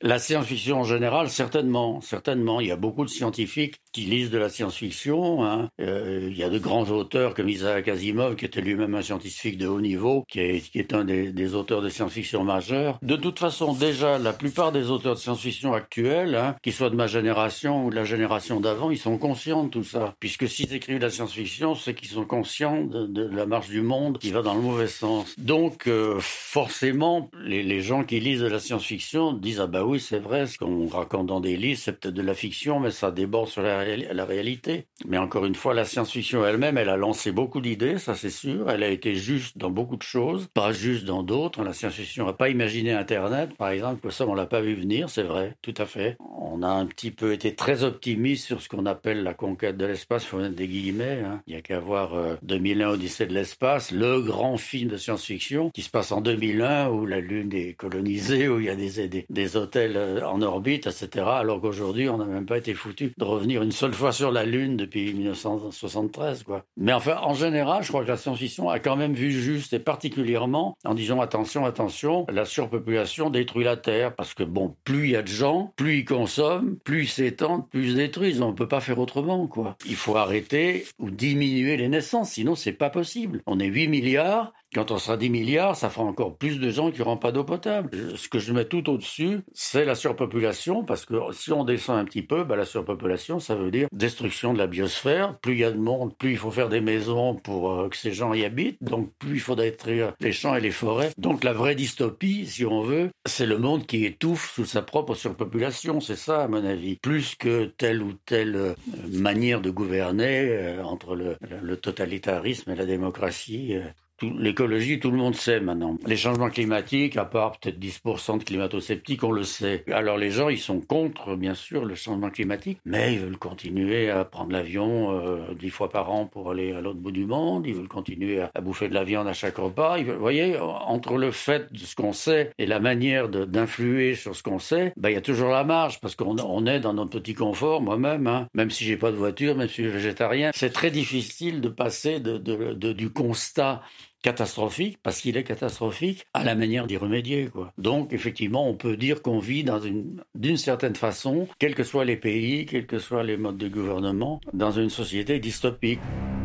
La 0.00 0.18
science-fiction 0.18 0.80
en 0.80 0.84
général, 0.84 1.28
certainement, 1.28 2.00
certainement. 2.00 2.60
Il 2.60 2.68
y 2.68 2.70
a 2.70 2.76
beaucoup 2.76 3.04
de 3.04 3.10
scientifiques 3.10 3.82
qui 3.96 4.02
lisent 4.02 4.30
de 4.30 4.36
la 4.36 4.50
science-fiction. 4.50 5.42
Hein. 5.42 5.70
Euh, 5.80 6.28
il 6.30 6.36
y 6.36 6.42
a 6.42 6.50
de 6.50 6.58
grands 6.58 6.84
auteurs 6.90 7.32
comme 7.32 7.48
Isaac 7.48 7.88
Asimov, 7.88 8.36
qui 8.36 8.44
était 8.44 8.60
lui-même 8.60 8.94
un 8.94 9.00
scientifique 9.00 9.56
de 9.56 9.66
haut 9.66 9.80
niveau, 9.80 10.26
qui 10.28 10.40
est, 10.40 10.70
qui 10.70 10.78
est 10.78 10.92
un 10.92 11.02
des, 11.06 11.54
auteurs 11.54 11.80
de 11.80 11.88
science-fiction 11.88 12.44
majeurs. 12.44 12.98
De 13.00 13.16
toute 13.16 13.38
façon, 13.38 13.72
déjà, 13.72 14.18
la 14.18 14.34
plupart 14.34 14.70
des 14.70 14.90
auteurs 14.90 15.14
de 15.14 15.18
science-fiction 15.18 15.72
actuels, 15.72 16.34
hein, 16.34 16.56
qu'ils 16.62 16.74
soient 16.74 16.90
de 16.90 16.94
ma 16.94 17.06
génération 17.06 17.86
ou 17.86 17.90
de 17.90 17.94
la 17.94 18.04
génération 18.04 18.60
d'avant, 18.60 18.90
ils 18.90 18.98
sont 18.98 19.16
conscients 19.16 19.64
de 19.64 19.70
tout 19.70 19.84
ça. 19.84 20.14
Puisque 20.20 20.46
s'ils 20.46 20.74
écrivent 20.74 20.98
de 20.98 21.04
la 21.04 21.10
science-fiction, 21.10 21.74
c'est 21.74 21.94
qu'ils 21.94 22.10
sont 22.10 22.26
conscients 22.26 22.84
de, 22.84 23.26
la 23.26 23.46
marche 23.46 23.70
du 23.70 23.80
monde 23.80 24.18
qui 24.18 24.30
va 24.30 24.42
dans 24.42 24.54
le 24.54 24.60
mauvais 24.60 24.88
sens. 24.88 25.34
Donc, 25.38 25.86
euh, 25.86 26.18
forcément, 26.20 27.30
les, 27.42 27.62
les 27.62 27.80
gens 27.80 28.04
qui 28.04 28.20
lisent 28.20 28.42
de 28.42 28.46
la 28.46 28.60
science-fiction 28.60 29.32
disent 29.32 29.60
ah 29.60 29.66
bah 29.66 29.84
oui, 29.84 30.00
c'est 30.00 30.18
vrai, 30.18 30.46
ce 30.46 30.58
qu'on 30.58 30.86
raconte 30.86 31.28
dans 31.28 31.40
des 31.40 31.56
livres, 31.56 31.80
c'est 31.82 31.98
peut-être 31.98 32.14
de 32.14 32.20
la 32.20 32.34
fiction, 32.34 32.78
mais 32.78 32.90
ça 32.90 33.10
déborde 33.10 33.48
sur 33.48 33.62
la, 33.62 33.85
réalité. 34.24 34.86
Mais 35.06 35.18
encore 35.18 35.46
une 35.46 35.54
fois, 35.54 35.74
la 35.74 35.84
science-fiction 35.84 36.44
elle-même, 36.44 36.78
elle 36.78 36.88
a 36.88 36.96
lancé 36.96 37.32
beaucoup 37.32 37.60
d'idées, 37.60 37.98
ça 37.98 38.14
c'est 38.14 38.30
sûr. 38.30 38.70
Elle 38.70 38.82
a 38.82 38.88
été 38.88 39.14
juste 39.14 39.58
dans 39.58 39.70
beaucoup 39.70 39.96
de 39.96 40.02
choses, 40.02 40.48
pas 40.52 40.72
juste 40.72 41.04
dans 41.04 41.22
d'autres. 41.22 41.62
La 41.62 41.72
science-fiction 41.72 42.26
n'a 42.26 42.32
pas 42.32 42.48
imaginé 42.48 42.92
Internet, 42.92 43.54
par 43.56 43.70
exemple, 43.70 44.10
ça 44.12 44.26
on 44.26 44.34
l'a 44.34 44.46
pas 44.46 44.60
vu 44.60 44.74
venir, 44.74 45.10
c'est 45.10 45.22
vrai, 45.22 45.56
tout 45.62 45.74
à 45.76 45.86
fait. 45.86 46.16
On 46.38 46.62
a 46.62 46.68
un 46.68 46.86
petit 46.86 47.10
peu 47.10 47.32
été 47.32 47.54
très 47.54 47.84
optimiste 47.84 48.46
sur 48.46 48.62
ce 48.62 48.68
qu'on 48.68 48.86
appelle 48.86 49.22
la 49.22 49.34
conquête 49.34 49.76
de 49.76 49.86
l'espace, 49.86 50.24
faut 50.24 50.38
mettre 50.38 50.54
des 50.54 50.68
guillemets. 50.68 51.22
Hein. 51.24 51.42
Il 51.46 51.54
y 51.54 51.56
a 51.56 51.62
qu'à 51.62 51.80
voir 51.80 52.12
2001 52.42 52.88
euh, 52.88 52.92
Odyssée 52.94 53.26
de 53.26 53.34
l'espace, 53.34 53.90
le 53.90 54.20
grand 54.20 54.56
film 54.56 54.90
de 54.90 54.96
science-fiction 54.96 55.70
qui 55.70 55.82
se 55.82 55.90
passe 55.90 56.12
en 56.12 56.20
2001 56.20 56.88
où 56.88 57.06
la 57.06 57.20
Lune 57.20 57.52
est 57.52 57.74
colonisée, 57.74 58.48
où 58.48 58.60
il 58.60 58.66
y 58.66 58.70
a 58.70 58.76
des, 58.76 59.08
des, 59.08 59.26
des 59.28 59.56
hôtels 59.56 59.96
euh, 59.96 60.26
en 60.26 60.42
orbite, 60.42 60.86
etc. 60.86 61.24
Alors 61.26 61.60
qu'aujourd'hui, 61.60 62.08
on 62.08 62.18
n'a 62.18 62.24
même 62.24 62.46
pas 62.46 62.58
été 62.58 62.74
foutu 62.74 63.12
de 63.16 63.24
revenir 63.24 63.62
une, 63.62 63.72
seule 63.76 63.92
fois 63.92 64.12
sur 64.12 64.32
la 64.32 64.44
Lune 64.44 64.76
depuis 64.76 65.12
1973, 65.12 66.42
quoi. 66.42 66.64
Mais 66.76 66.92
enfin, 66.92 67.18
en 67.22 67.34
général, 67.34 67.82
je 67.82 67.88
crois 67.88 68.02
que 68.02 68.08
la 68.08 68.16
science-fiction 68.16 68.68
a 68.68 68.78
quand 68.78 68.96
même 68.96 69.14
vu 69.14 69.30
juste, 69.30 69.72
et 69.72 69.78
particulièrement 69.78 70.76
en 70.84 70.94
disant 70.94 71.20
attention, 71.20 71.64
attention, 71.64 72.26
la 72.30 72.44
surpopulation 72.44 73.30
détruit 73.30 73.64
la 73.64 73.76
Terre, 73.76 74.14
parce 74.14 74.34
que 74.34 74.42
bon, 74.42 74.74
plus 74.84 75.04
il 75.04 75.10
y 75.12 75.16
a 75.16 75.22
de 75.22 75.28
gens, 75.28 75.72
plus 75.76 75.98
ils 75.98 76.04
consomment, 76.04 76.76
plus 76.84 77.04
ils 77.04 77.08
s'étendent, 77.08 77.68
plus 77.68 77.90
ils 77.90 77.96
détruisent. 77.96 78.40
On 78.40 78.50
ne 78.50 78.56
peut 78.56 78.68
pas 78.68 78.80
faire 78.80 78.98
autrement, 78.98 79.46
quoi. 79.46 79.76
Il 79.86 79.96
faut 79.96 80.16
arrêter 80.16 80.86
ou 80.98 81.10
diminuer 81.10 81.76
les 81.76 81.88
naissances, 81.88 82.32
sinon 82.32 82.54
c'est 82.54 82.72
pas 82.72 82.90
possible. 82.90 83.42
On 83.46 83.60
est 83.60 83.66
8 83.66 83.88
milliards, 83.88 84.52
quand 84.74 84.90
on 84.90 84.98
sera 84.98 85.16
10 85.16 85.30
milliards, 85.30 85.76
ça 85.76 85.90
fera 85.90 86.04
encore 86.04 86.36
plus 86.36 86.58
de 86.58 86.70
gens 86.70 86.90
qui 86.90 86.98
n'auront 86.98 87.16
pas 87.16 87.32
d'eau 87.32 87.44
potable. 87.44 87.90
Ce 88.16 88.28
que 88.28 88.38
je 88.38 88.52
mets 88.52 88.64
tout 88.64 88.90
au-dessus, 88.90 89.40
c'est 89.54 89.84
la 89.84 89.94
surpopulation, 89.94 90.84
parce 90.84 91.04
que 91.04 91.14
si 91.32 91.52
on 91.52 91.64
descend 91.64 91.98
un 91.98 92.04
petit 92.04 92.22
peu, 92.22 92.44
bah, 92.44 92.56
la 92.56 92.64
surpopulation, 92.64 93.38
ça 93.38 93.54
veut 93.54 93.70
dire 93.70 93.88
destruction 93.92 94.52
de 94.52 94.58
la 94.58 94.66
biosphère. 94.66 95.38
Plus 95.38 95.54
il 95.54 95.60
y 95.60 95.64
a 95.64 95.70
de 95.70 95.78
monde, 95.78 96.16
plus 96.16 96.32
il 96.32 96.36
faut 96.36 96.50
faire 96.50 96.68
des 96.68 96.80
maisons 96.80 97.34
pour 97.34 97.70
euh, 97.70 97.88
que 97.88 97.96
ces 97.96 98.12
gens 98.12 98.34
y 98.34 98.44
habitent, 98.44 98.82
donc 98.82 99.12
plus 99.18 99.34
il 99.34 99.40
faut 99.40 99.54
détruire 99.54 100.12
les 100.20 100.32
champs 100.32 100.54
et 100.54 100.60
les 100.60 100.70
forêts. 100.70 101.10
Donc 101.16 101.44
la 101.44 101.52
vraie 101.52 101.74
dystopie, 101.74 102.46
si 102.46 102.64
on 102.64 102.82
veut, 102.82 103.10
c'est 103.24 103.46
le 103.46 103.58
monde 103.58 103.86
qui 103.86 104.04
étouffe 104.04 104.52
sous 104.54 104.64
sa 104.64 104.82
propre 104.82 105.14
surpopulation, 105.14 106.00
c'est 106.00 106.16
ça 106.16 106.44
à 106.44 106.48
mon 106.48 106.64
avis. 106.64 106.96
Plus 106.96 107.34
que 107.36 107.64
telle 107.64 108.02
ou 108.02 108.12
telle 108.24 108.56
euh, 108.56 108.74
manière 109.10 109.60
de 109.60 109.70
gouverner 109.70 110.48
euh, 110.50 110.82
entre 110.82 111.14
le, 111.14 111.36
le, 111.62 111.76
totalitarisme 111.76 112.70
et 112.70 112.74
la 112.74 112.86
démocratie 112.86 113.76
l'écologie, 114.22 114.98
tout 114.98 115.10
le 115.10 115.16
monde 115.16 115.34
sait 115.34 115.60
maintenant. 115.60 115.96
Les 116.06 116.16
changements 116.16 116.50
climatiques, 116.50 117.16
à 117.16 117.24
part 117.24 117.58
peut-être 117.58 117.78
10% 117.78 118.38
de 118.38 118.44
climato-sceptiques, 118.44 119.24
on 119.24 119.32
le 119.32 119.42
sait. 119.42 119.84
Alors 119.92 120.16
les 120.16 120.30
gens, 120.30 120.48
ils 120.48 120.58
sont 120.58 120.80
contre, 120.80 121.36
bien 121.36 121.54
sûr, 121.54 121.84
le 121.84 121.94
changement 121.94 122.30
climatique, 122.30 122.78
mais 122.84 123.14
ils 123.14 123.20
veulent 123.20 123.38
continuer 123.38 124.10
à 124.10 124.24
prendre 124.24 124.52
l'avion 124.52 125.10
euh, 125.10 125.54
dix 125.58 125.70
fois 125.70 125.88
par 125.88 126.10
an 126.10 126.26
pour 126.26 126.50
aller 126.50 126.72
à 126.72 126.80
l'autre 126.80 126.98
bout 126.98 127.12
du 127.12 127.26
monde, 127.26 127.66
ils 127.66 127.74
veulent 127.74 127.88
continuer 127.88 128.40
à, 128.40 128.60
bouffer 128.60 128.88
de 128.88 128.94
la 128.94 129.04
viande 129.04 129.28
à 129.28 129.32
chaque 129.32 129.56
repas. 129.56 129.98
vous 130.02 130.18
voyez, 130.18 130.58
entre 130.58 131.16
le 131.16 131.30
fait 131.30 131.72
de 131.72 131.78
ce 131.78 131.94
qu'on 131.94 132.12
sait 132.12 132.50
et 132.58 132.66
la 132.66 132.80
manière 132.80 133.28
d'influer 133.28 134.14
sur 134.14 134.34
ce 134.34 134.42
qu'on 134.42 134.58
sait, 134.58 134.92
ben, 134.96 135.10
il 135.10 135.14
y 135.14 135.18
a 135.18 135.22
toujours 135.22 135.50
la 135.50 135.64
marge, 135.64 136.00
parce 136.00 136.14
qu'on 136.14 136.36
on 136.38 136.66
est 136.66 136.80
dans 136.80 136.94
notre 136.94 137.18
petit 137.18 137.34
confort, 137.34 137.82
moi-même, 137.82 138.26
hein. 138.26 138.48
même 138.54 138.70
si 138.70 138.84
j'ai 138.84 138.96
pas 138.96 139.10
de 139.10 139.16
voiture, 139.16 139.56
même 139.56 139.68
si 139.68 139.82
je 139.82 139.88
suis 139.88 139.90
végétarien, 139.90 140.50
c'est 140.54 140.72
très 140.72 140.90
difficile 140.90 141.60
de 141.60 141.68
passer 141.68 142.20
de, 142.20 142.38
de, 142.38 142.72
de, 142.74 142.92
du 142.92 143.10
constat 143.10 143.82
catastrophique, 144.26 144.98
parce 145.04 145.20
qu'il 145.20 145.36
est 145.36 145.44
catastrophique, 145.44 146.26
à 146.34 146.42
la 146.42 146.56
manière 146.56 146.88
d'y 146.88 146.96
remédier. 146.96 147.46
Quoi. 147.46 147.72
Donc, 147.78 148.12
effectivement, 148.12 148.68
on 148.68 148.74
peut 148.74 148.96
dire 148.96 149.22
qu'on 149.22 149.38
vit 149.38 149.62
dans 149.62 149.78
une, 149.78 150.20
d'une 150.34 150.56
certaine 150.56 150.96
façon, 150.96 151.46
quels 151.60 151.76
que 151.76 151.84
soient 151.84 152.04
les 152.04 152.16
pays, 152.16 152.66
quels 152.66 152.88
que 152.88 152.98
soient 152.98 153.22
les 153.22 153.36
modes 153.36 153.56
de 153.56 153.68
gouvernement, 153.68 154.40
dans 154.52 154.72
une 154.72 154.90
société 154.90 155.38
dystopique. 155.38 156.00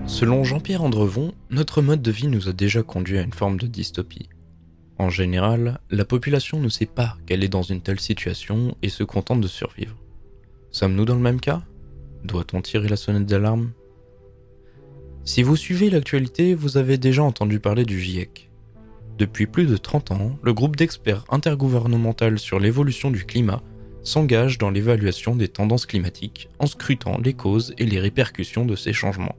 Selon 0.05 0.43
Jean-Pierre 0.43 0.83
Andrevon, 0.83 1.33
notre 1.49 1.81
mode 1.81 2.03
de 2.03 2.11
vie 2.11 2.27
nous 2.27 2.47
a 2.47 2.53
déjà 2.53 2.83
conduit 2.83 3.17
à 3.17 3.23
une 3.23 3.33
forme 3.33 3.57
de 3.57 3.65
dystopie. 3.65 4.29
En 4.99 5.09
général, 5.09 5.79
la 5.89 6.05
population 6.05 6.59
ne 6.59 6.69
sait 6.69 6.85
pas 6.85 7.17
qu'elle 7.25 7.43
est 7.43 7.49
dans 7.49 7.63
une 7.63 7.81
telle 7.81 7.99
situation 7.99 8.75
et 8.83 8.89
se 8.89 9.03
contente 9.03 9.41
de 9.41 9.47
survivre. 9.47 9.95
Sommes-nous 10.69 11.05
dans 11.05 11.15
le 11.15 11.21
même 11.21 11.41
cas? 11.41 11.63
Doit-on 12.25 12.61
tirer 12.61 12.89
la 12.89 12.95
sonnette 12.95 13.25
d'alarme? 13.25 13.71
Si 15.23 15.43
vous 15.43 15.55
suivez 15.55 15.89
l'actualité, 15.89 16.55
vous 16.55 16.77
avez 16.77 16.97
déjà 16.97 17.23
entendu 17.23 17.59
parler 17.59 17.85
du 17.85 17.99
GIEC. 17.99 18.49
Depuis 19.19 19.45
plus 19.45 19.67
de 19.67 19.77
30 19.77 20.11
ans, 20.11 20.39
le 20.41 20.53
groupe 20.53 20.75
d'experts 20.75 21.25
intergouvernemental 21.29 22.39
sur 22.39 22.59
l'évolution 22.59 23.11
du 23.11 23.25
climat 23.25 23.61
s'engage 24.03 24.57
dans 24.57 24.71
l'évaluation 24.71 25.35
des 25.35 25.47
tendances 25.47 25.85
climatiques 25.85 26.49
en 26.57 26.65
scrutant 26.65 27.19
les 27.23 27.33
causes 27.33 27.75
et 27.77 27.85
les 27.85 27.99
répercussions 27.99 28.65
de 28.65 28.75
ces 28.75 28.93
changements. 28.93 29.35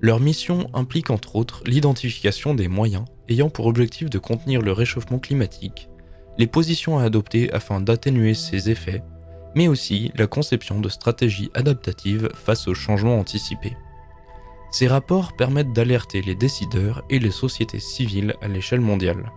Leur 0.00 0.18
mission 0.18 0.68
implique 0.74 1.10
entre 1.10 1.36
autres 1.36 1.62
l'identification 1.66 2.54
des 2.54 2.66
moyens 2.66 3.04
ayant 3.28 3.50
pour 3.50 3.66
objectif 3.66 4.10
de 4.10 4.18
contenir 4.18 4.60
le 4.60 4.72
réchauffement 4.72 5.20
climatique, 5.20 5.88
les 6.36 6.48
positions 6.48 6.98
à 6.98 7.04
adopter 7.04 7.52
afin 7.52 7.80
d'atténuer 7.80 8.34
ces 8.34 8.70
effets, 8.70 9.04
mais 9.54 9.68
aussi 9.68 10.10
la 10.16 10.26
conception 10.26 10.80
de 10.80 10.88
stratégies 10.88 11.50
adaptatives 11.54 12.28
face 12.34 12.66
aux 12.66 12.74
changements 12.74 13.20
anticipés. 13.20 13.76
Ces 14.74 14.88
rapports 14.88 15.34
permettent 15.34 15.72
d'alerter 15.72 16.20
les 16.20 16.34
décideurs 16.34 17.04
et 17.08 17.20
les 17.20 17.30
sociétés 17.30 17.78
civiles 17.78 18.34
à 18.42 18.48
l'échelle 18.48 18.80
mondiale. 18.80 19.30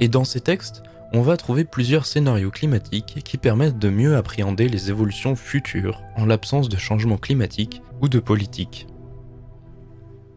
Et 0.00 0.08
dans 0.08 0.24
ces 0.24 0.42
textes, 0.42 0.82
on 1.14 1.22
va 1.22 1.38
trouver 1.38 1.64
plusieurs 1.64 2.04
scénarios 2.04 2.50
climatiques 2.50 3.22
qui 3.24 3.38
permettent 3.38 3.78
de 3.78 3.88
mieux 3.88 4.14
appréhender 4.14 4.68
les 4.68 4.90
évolutions 4.90 5.34
futures 5.34 6.02
en 6.14 6.26
l'absence 6.26 6.68
de 6.68 6.76
changements 6.76 7.16
climatiques 7.16 7.80
ou 8.02 8.10
de 8.10 8.18
politique. 8.18 8.86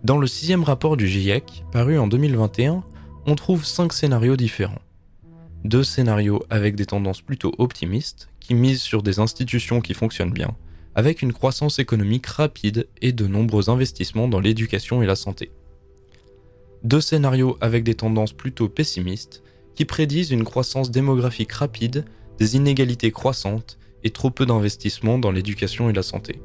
Dans 0.05 0.20
le 0.20 0.27
sixième 0.27 0.63
rapport 0.63 0.96
du 0.96 1.10
GIEC, 1.10 1.65
paru 1.74 2.00
en 2.00 2.08
2021, 2.08 2.82
on 3.25 3.36
trouve 3.36 3.65
cinq 3.65 3.91
scénarios 3.91 4.38
différents. 4.38 4.79
Deux 5.65 5.84
scénarios 5.84 6.41
avec 6.50 6.77
des 6.77 6.86
tendances 6.86 7.22
plutôt 7.22 7.53
optimistes, 7.58 8.29
qui 8.39 8.55
misent 8.55 8.82
sur 8.82 9.03
des 9.03 9.20
institutions 9.20 9.82
qui 9.82 9.94
fonctionnent 9.94 10.32
bien, 10.32 10.55
avec 10.96 11.22
une 11.22 11.34
croissance 11.34 11.80
économique 11.80 12.25
rapide 12.25 12.88
et 13.02 13.12
de 13.12 13.28
nombreux 13.28 13.70
investissements 13.70 14.28
dans 14.28 14.40
l'éducation 14.40 15.04
et 15.04 15.06
la 15.06 15.16
santé. 15.16 15.52
Deux 16.84 17.02
scénarios 17.02 17.58
avec 17.62 17.84
des 17.84 17.96
tendances 17.96 18.34
plutôt 18.34 18.70
pessimistes, 18.70 19.44
qui 19.75 19.86
prédisent 19.86 20.32
une 20.32 20.46
croissance 20.46 20.90
démographique 20.90 21.52
rapide, 21.52 22.06
des 22.40 22.56
inégalités 22.56 23.12
croissantes 23.12 23.78
et 24.04 24.10
trop 24.10 24.30
peu 24.30 24.46
d'investissements 24.46 25.20
dans 25.20 25.32
l'éducation 25.32 25.90
et 25.90 25.94
la 25.94 26.04
santé. 26.04 26.40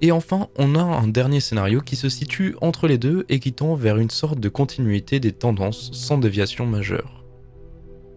Et 0.00 0.12
enfin, 0.12 0.48
on 0.56 0.76
a 0.76 0.82
un 0.82 1.08
dernier 1.08 1.40
scénario 1.40 1.80
qui 1.80 1.96
se 1.96 2.08
situe 2.08 2.54
entre 2.60 2.86
les 2.86 2.98
deux 2.98 3.26
et 3.28 3.40
qui 3.40 3.52
tend 3.52 3.74
vers 3.74 3.98
une 3.98 4.10
sorte 4.10 4.38
de 4.38 4.48
continuité 4.48 5.18
des 5.18 5.32
tendances 5.32 5.90
sans 5.92 6.18
déviation 6.18 6.66
majeure. 6.66 7.17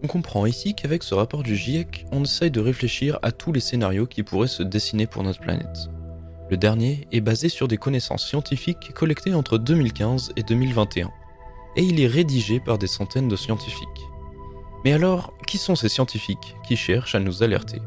On 0.04 0.08
comprend 0.08 0.46
ici 0.46 0.74
qu'avec 0.74 1.04
ce 1.04 1.14
rapport 1.14 1.44
du 1.44 1.54
GIEC, 1.54 2.06
on 2.10 2.24
essaye 2.24 2.50
de 2.50 2.60
réfléchir 2.60 3.20
à 3.22 3.30
tous 3.30 3.52
les 3.52 3.60
scénarios 3.60 4.06
qui 4.06 4.24
pourraient 4.24 4.48
se 4.48 4.64
dessiner 4.64 5.06
pour 5.06 5.22
notre 5.22 5.40
planète. 5.40 5.88
Le 6.50 6.56
dernier 6.56 7.06
est 7.12 7.20
basé 7.20 7.48
sur 7.48 7.68
des 7.68 7.76
connaissances 7.76 8.26
scientifiques 8.26 8.92
collectées 8.94 9.32
entre 9.32 9.58
2015 9.58 10.32
et 10.34 10.42
2021, 10.42 11.08
et 11.76 11.82
il 11.82 12.00
est 12.00 12.08
rédigé 12.08 12.58
par 12.58 12.78
des 12.78 12.88
centaines 12.88 13.28
de 13.28 13.36
scientifiques. 13.36 13.86
Mais 14.84 14.92
alors, 14.92 15.32
qui 15.46 15.56
sont 15.56 15.76
ces 15.76 15.88
scientifiques 15.88 16.56
qui 16.66 16.76
cherchent 16.76 17.14
à 17.14 17.20
nous 17.20 17.44
alerter? 17.44 17.80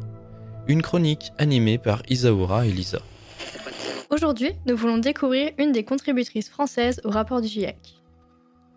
Une 0.68 0.82
chronique 0.82 1.34
animée 1.38 1.78
par 1.78 2.02
Isaura 2.10 2.66
et 2.66 2.72
Lisa. 2.72 3.02
Aujourd'hui, 4.10 4.52
nous 4.66 4.78
voulons 4.78 5.00
découvrir 5.00 5.52
une 5.58 5.74
des 5.74 5.84
contributrices 5.84 6.50
françaises 6.50 7.02
au 7.04 7.10
rapport 7.10 7.42
du 7.42 7.50
GIEC. 7.50 7.95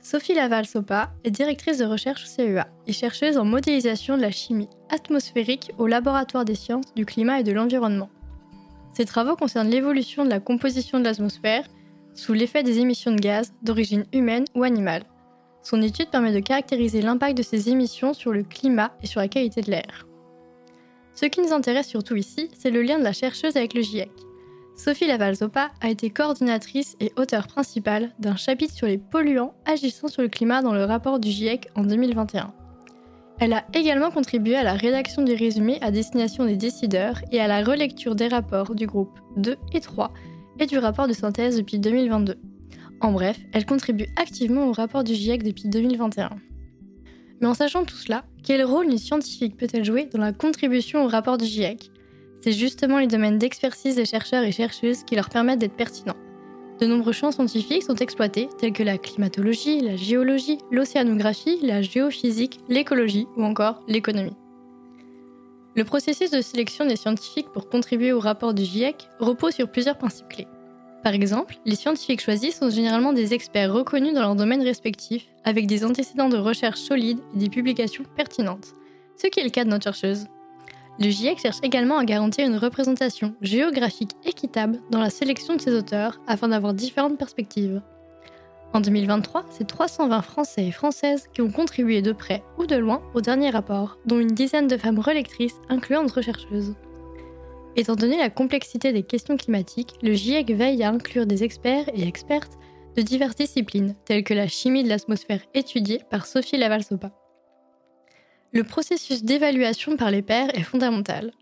Sophie 0.00 0.35
Laval-Sopa 0.35 1.11
est 1.25 1.31
directrice 1.31 1.78
de 1.78 1.85
recherche 1.85 2.25
au 2.25 2.26
CEA 2.26 2.69
et 2.87 2.93
chercheuse 2.93 3.37
en 3.37 3.45
modélisation 3.45 4.17
de 4.17 4.23
la 4.23 4.31
chimie 4.31 4.69
atmosphérique 4.90 5.73
au 5.76 5.87
laboratoire 5.87 6.45
des 6.45 6.55
sciences 6.55 6.95
du 6.95 7.05
climat 7.05 7.40
et 7.40 7.43
de 7.43 7.52
l'environnement. 7.52 8.09
Ses 8.95 9.05
travaux 9.05 9.37
concernent 9.37 9.69
l'évolution 9.69 10.25
de 10.25 10.31
la 10.31 10.40
composition 10.40 10.99
de 10.99 11.05
l'atmosphère 11.05 11.67
sous 12.14 12.33
l'effet 12.33 12.62
des 12.62 12.78
émissions 12.78 13.12
de 13.12 13.21
gaz 13.21 13.52
d'origine 13.62 14.07
humaine 14.12 14.45
ou 14.55 14.62
animale. 14.64 15.05
Son 15.62 15.83
étude 15.83 16.11
permet 16.11 16.33
de 16.33 16.40
caractériser 16.40 17.02
l'impact 17.02 17.37
de 17.37 17.43
ces 17.43 17.69
émissions 17.69 18.14
sur 18.14 18.33
le 18.33 18.43
climat 18.43 18.97
et 19.02 19.07
sur 19.07 19.21
la 19.21 19.28
qualité 19.28 19.61
de 19.61 19.71
l'air. 19.71 20.07
Ce 21.14 21.26
qui 21.26 21.40
nous 21.40 21.52
intéresse 21.52 21.88
surtout 21.88 22.17
ici, 22.17 22.49
c'est 22.57 22.71
le 22.71 22.83
lien 22.83 22.99
de 22.99 23.05
la 23.05 23.12
chercheuse 23.12 23.57
avec 23.57 23.75
le 23.75 23.83
GIEC. 23.83 24.11
Sophie 24.78 25.08
Laval-Zopa 25.08 25.73
a 25.80 25.90
été 25.90 26.08
coordinatrice 26.08 26.97
et 27.00 27.12
auteure 27.16 27.49
principale 27.49 28.12
d'un 28.20 28.37
chapitre 28.37 28.73
sur 28.73 28.87
les 28.87 28.97
polluants 28.97 29.52
agissant 29.66 30.06
sur 30.06 30.23
le 30.23 30.28
climat 30.28 30.62
dans 30.62 30.73
le 30.73 30.85
rapport 30.85 31.18
du 31.18 31.30
GIEC 31.30 31.68
en 31.75 31.82
2021. 31.82 32.54
Elle 33.40 33.54
a 33.54 33.64
également 33.75 34.12
contribué 34.12 34.54
à 34.54 34.62
la 34.62 34.75
rédaction 34.75 35.23
du 35.23 35.35
résumé 35.35 35.78
à 35.80 35.90
destination 35.90 36.44
des 36.44 36.56
décideurs 36.56 37.20
et 37.32 37.40
à 37.40 37.49
la 37.49 37.64
relecture 37.64 38.14
des 38.14 38.28
rapports 38.28 38.76
du 38.76 38.87
groupe 38.87 39.18
2 39.37 39.56
et 39.73 39.80
3 39.80 40.12
et 40.61 40.66
du 40.66 40.78
rapport 40.78 41.08
de 41.08 41.12
synthèse 41.12 41.56
depuis 41.56 41.80
2022. 41.80 42.37
En 43.00 43.11
bref, 43.11 43.37
elle 43.52 43.66
contribue 43.66 44.06
activement 44.16 44.68
au 44.68 44.73
rapport 44.73 45.02
du 45.02 45.14
GIEC 45.14 45.42
depuis 45.42 45.68
2021. 45.68 46.30
Mais 47.40 47.49
en 47.49 47.54
sachant 47.54 47.85
tout 47.85 47.97
cela, 47.97 48.25
quel 48.44 48.64
rôle 48.64 48.87
une 48.87 48.99
scientifique 48.99 49.56
peut-elle 49.56 49.85
jouer 49.85 50.04
dans 50.04 50.20
la 50.20 50.32
contribution 50.32 51.04
au 51.04 51.08
rapport 51.08 51.37
du 51.37 51.47
GIEC 51.47 51.90
c'est 52.40 52.52
justement 52.52 52.99
les 52.99 53.07
domaines 53.07 53.38
d'expertise 53.38 53.97
des 53.97 54.04
chercheurs 54.04 54.45
et 54.45 54.52
chercheuses 54.52 55.04
qui 55.04 55.16
leur 55.16 55.28
permettent 55.28 55.59
d'être 55.59 55.76
pertinents. 55.76 56.16
De 56.80 56.87
nombreux 56.87 57.12
champs 57.12 57.33
scientifiques 57.33 57.83
sont 57.83 57.97
exploités, 57.97 58.49
tels 58.59 58.73
que 58.73 58.85
la 58.85 58.99
climatologie, 58.99 59.80
la 59.80 59.97
géologie, 59.97 60.59
l'océanographie, 60.71 61.59
la 61.62 61.83
géophysique, 61.83 62.61
l'écologie 62.68 63.26
ou 63.37 63.42
encore 63.42 63.83
l'économie. 63.88 64.37
Le 65.75 65.85
processus 65.85 66.30
de 66.30 66.40
sélection 66.40 66.87
des 66.87 66.97
scientifiques 66.97 67.50
pour 67.52 67.68
contribuer 67.68 68.12
au 68.12 68.21
rapport 68.21 68.54
du 68.54 68.64
GIEC 68.64 69.09
repose 69.18 69.54
sur 69.54 69.71
plusieurs 69.71 69.99
principes 69.99 70.28
clés. 70.28 70.47
Par 71.04 71.14
exemple, 71.14 71.57
les 71.64 71.76
scientifiques 71.76 72.21
choisis 72.21 72.57
sont 72.57 72.71
généralement 72.71 73.12
des 73.12 73.35
experts 73.35 73.73
reconnus 73.73 74.14
dans 74.14 74.21
leur 74.21 74.35
domaine 74.35 74.62
respectif, 74.62 75.26
avec 75.45 75.66
des 75.66 75.85
antécédents 75.85 76.28
de 76.28 76.37
recherche 76.37 76.80
solides 76.80 77.21
et 77.35 77.38
des 77.38 77.49
publications 77.49 78.04
pertinentes, 78.16 78.75
ce 79.16 79.28
qui 79.28 79.40
est 79.40 79.45
le 79.45 79.50
cas 79.50 79.64
de 79.64 79.71
notre 79.71 79.85
chercheuse. 79.85 80.26
Le 81.00 81.11
GIEC 81.11 81.38
cherche 81.38 81.59
également 81.62 81.99
à 81.99 82.05
garantir 82.05 82.45
une 82.45 82.57
représentation 82.57 83.35
géographique 83.40 84.17
équitable 84.25 84.81
dans 84.90 84.99
la 84.99 85.11
sélection 85.11 85.55
de 85.55 85.61
ses 85.61 85.73
auteurs 85.73 86.21
afin 86.26 86.49
d'avoir 86.49 86.75
différentes 86.75 87.19
perspectives. 87.19 87.81
En 88.75 88.81
2023, 88.81 89.45
c'est 89.50 89.67
320 89.67 90.23
Français 90.23 90.67
et 90.67 90.73
Françaises 90.73 91.28
qui 91.33 91.40
ont 91.40 91.50
contribué 91.50 92.02
de 92.02 92.11
près 92.11 92.43
ou 92.59 92.67
de 92.67 92.75
loin 92.75 93.00
au 93.14 93.21
dernier 93.21 93.50
rapport, 93.50 93.99
dont 94.07 94.19
une 94.19 94.35
dizaine 94.35 94.67
de 94.67 94.76
femmes 94.76 94.99
relectrices 94.99 95.61
incluant 95.69 96.02
de 96.02 96.12
rechercheuses. 96.12 96.75
Étant 97.76 97.95
donné 97.95 98.19
la 98.19 98.28
complexité 98.28 98.93
des 98.93 99.05
questions 99.05 99.37
climatiques, 99.37 99.95
le 100.02 100.14
GIEC 100.14 100.50
veille 100.50 100.83
à 100.83 100.90
inclure 100.90 101.26
des 101.26 101.45
experts 101.45 101.88
et 101.95 102.09
expertes 102.09 102.59
de 102.97 103.02
diverses 103.02 103.37
disciplines, 103.37 103.95
telles 104.05 104.25
que 104.25 104.35
la 104.35 104.49
chimie 104.49 104.83
de 104.83 104.88
l'atmosphère 104.88 105.43
étudiée 105.55 106.00
par 106.11 106.26
Sophie 106.26 106.59
Laval-Sopa. 106.59 107.12
Le 108.52 108.64
processus 108.64 109.25
d'évaluation 109.25 109.97
par 109.97 110.11
les 110.11 110.23
pairs 110.23 110.49
est 110.57 110.62
fondamental. 110.62 111.33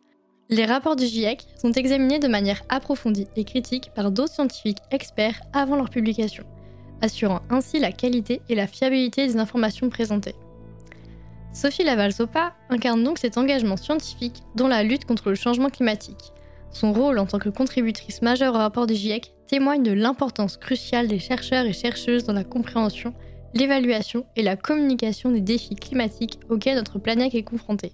Les 0.48 0.64
rapports 0.64 0.96
du 0.96 1.06
GIEC 1.06 1.46
sont 1.56 1.70
examinés 1.70 2.18
de 2.18 2.26
manière 2.26 2.62
approfondie 2.68 3.28
et 3.36 3.44
critique 3.44 3.92
par 3.94 4.10
d'autres 4.10 4.32
scientifiques 4.32 4.82
experts 4.90 5.40
avant 5.52 5.76
leur 5.76 5.88
publication, 5.88 6.42
assurant 7.02 7.42
ainsi 7.48 7.78
la 7.78 7.92
qualité 7.92 8.42
et 8.48 8.56
la 8.56 8.66
fiabilité 8.66 9.24
des 9.24 9.36
informations 9.36 9.88
présentées. 9.88 10.34
Sophie 11.52 11.84
Laval-Sopa 11.84 12.54
incarne 12.70 13.04
donc 13.04 13.18
cet 13.18 13.38
engagement 13.38 13.76
scientifique 13.76 14.42
dont 14.56 14.68
la 14.68 14.82
lutte 14.82 15.04
contre 15.04 15.30
le 15.30 15.36
changement 15.36 15.70
climatique. 15.70 16.32
Son 16.72 16.92
rôle 16.92 17.18
en 17.18 17.26
tant 17.26 17.38
que 17.38 17.48
contributrice 17.50 18.20
majeure 18.20 18.54
au 18.54 18.58
rapport 18.58 18.88
du 18.88 18.94
GIEC 18.94 19.32
témoigne 19.46 19.84
de 19.84 19.92
l'importance 19.92 20.56
cruciale 20.56 21.06
des 21.06 21.20
chercheurs 21.20 21.66
et 21.66 21.72
chercheuses 21.72 22.24
dans 22.24 22.32
la 22.32 22.44
compréhension, 22.44 23.14
l'évaluation 23.56 24.26
et 24.36 24.42
la 24.42 24.56
communication 24.56 25.30
des 25.30 25.40
défis 25.40 25.76
climatiques 25.76 26.38
auxquels 26.48 26.76
notre 26.76 26.98
planète 26.98 27.34
est 27.34 27.42
confrontée. 27.42 27.92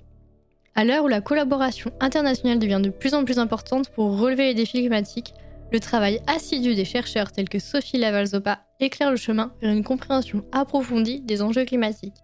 À 0.74 0.84
l'heure 0.84 1.04
où 1.04 1.08
la 1.08 1.20
collaboration 1.20 1.92
internationale 2.00 2.58
devient 2.58 2.80
de 2.82 2.90
plus 2.90 3.14
en 3.14 3.24
plus 3.24 3.38
importante 3.38 3.90
pour 3.90 4.18
relever 4.18 4.44
les 4.46 4.54
défis 4.54 4.80
climatiques, 4.80 5.34
le 5.70 5.80
travail 5.80 6.20
assidu 6.26 6.74
des 6.74 6.84
chercheurs 6.84 7.32
tels 7.32 7.48
que 7.48 7.58
Sophie 7.58 7.98
Laval-Zopa 7.98 8.60
éclaire 8.80 9.10
le 9.10 9.16
chemin 9.16 9.52
vers 9.62 9.72
une 9.72 9.84
compréhension 9.84 10.44
approfondie 10.52 11.20
des 11.20 11.42
enjeux 11.42 11.64
climatiques. 11.64 12.16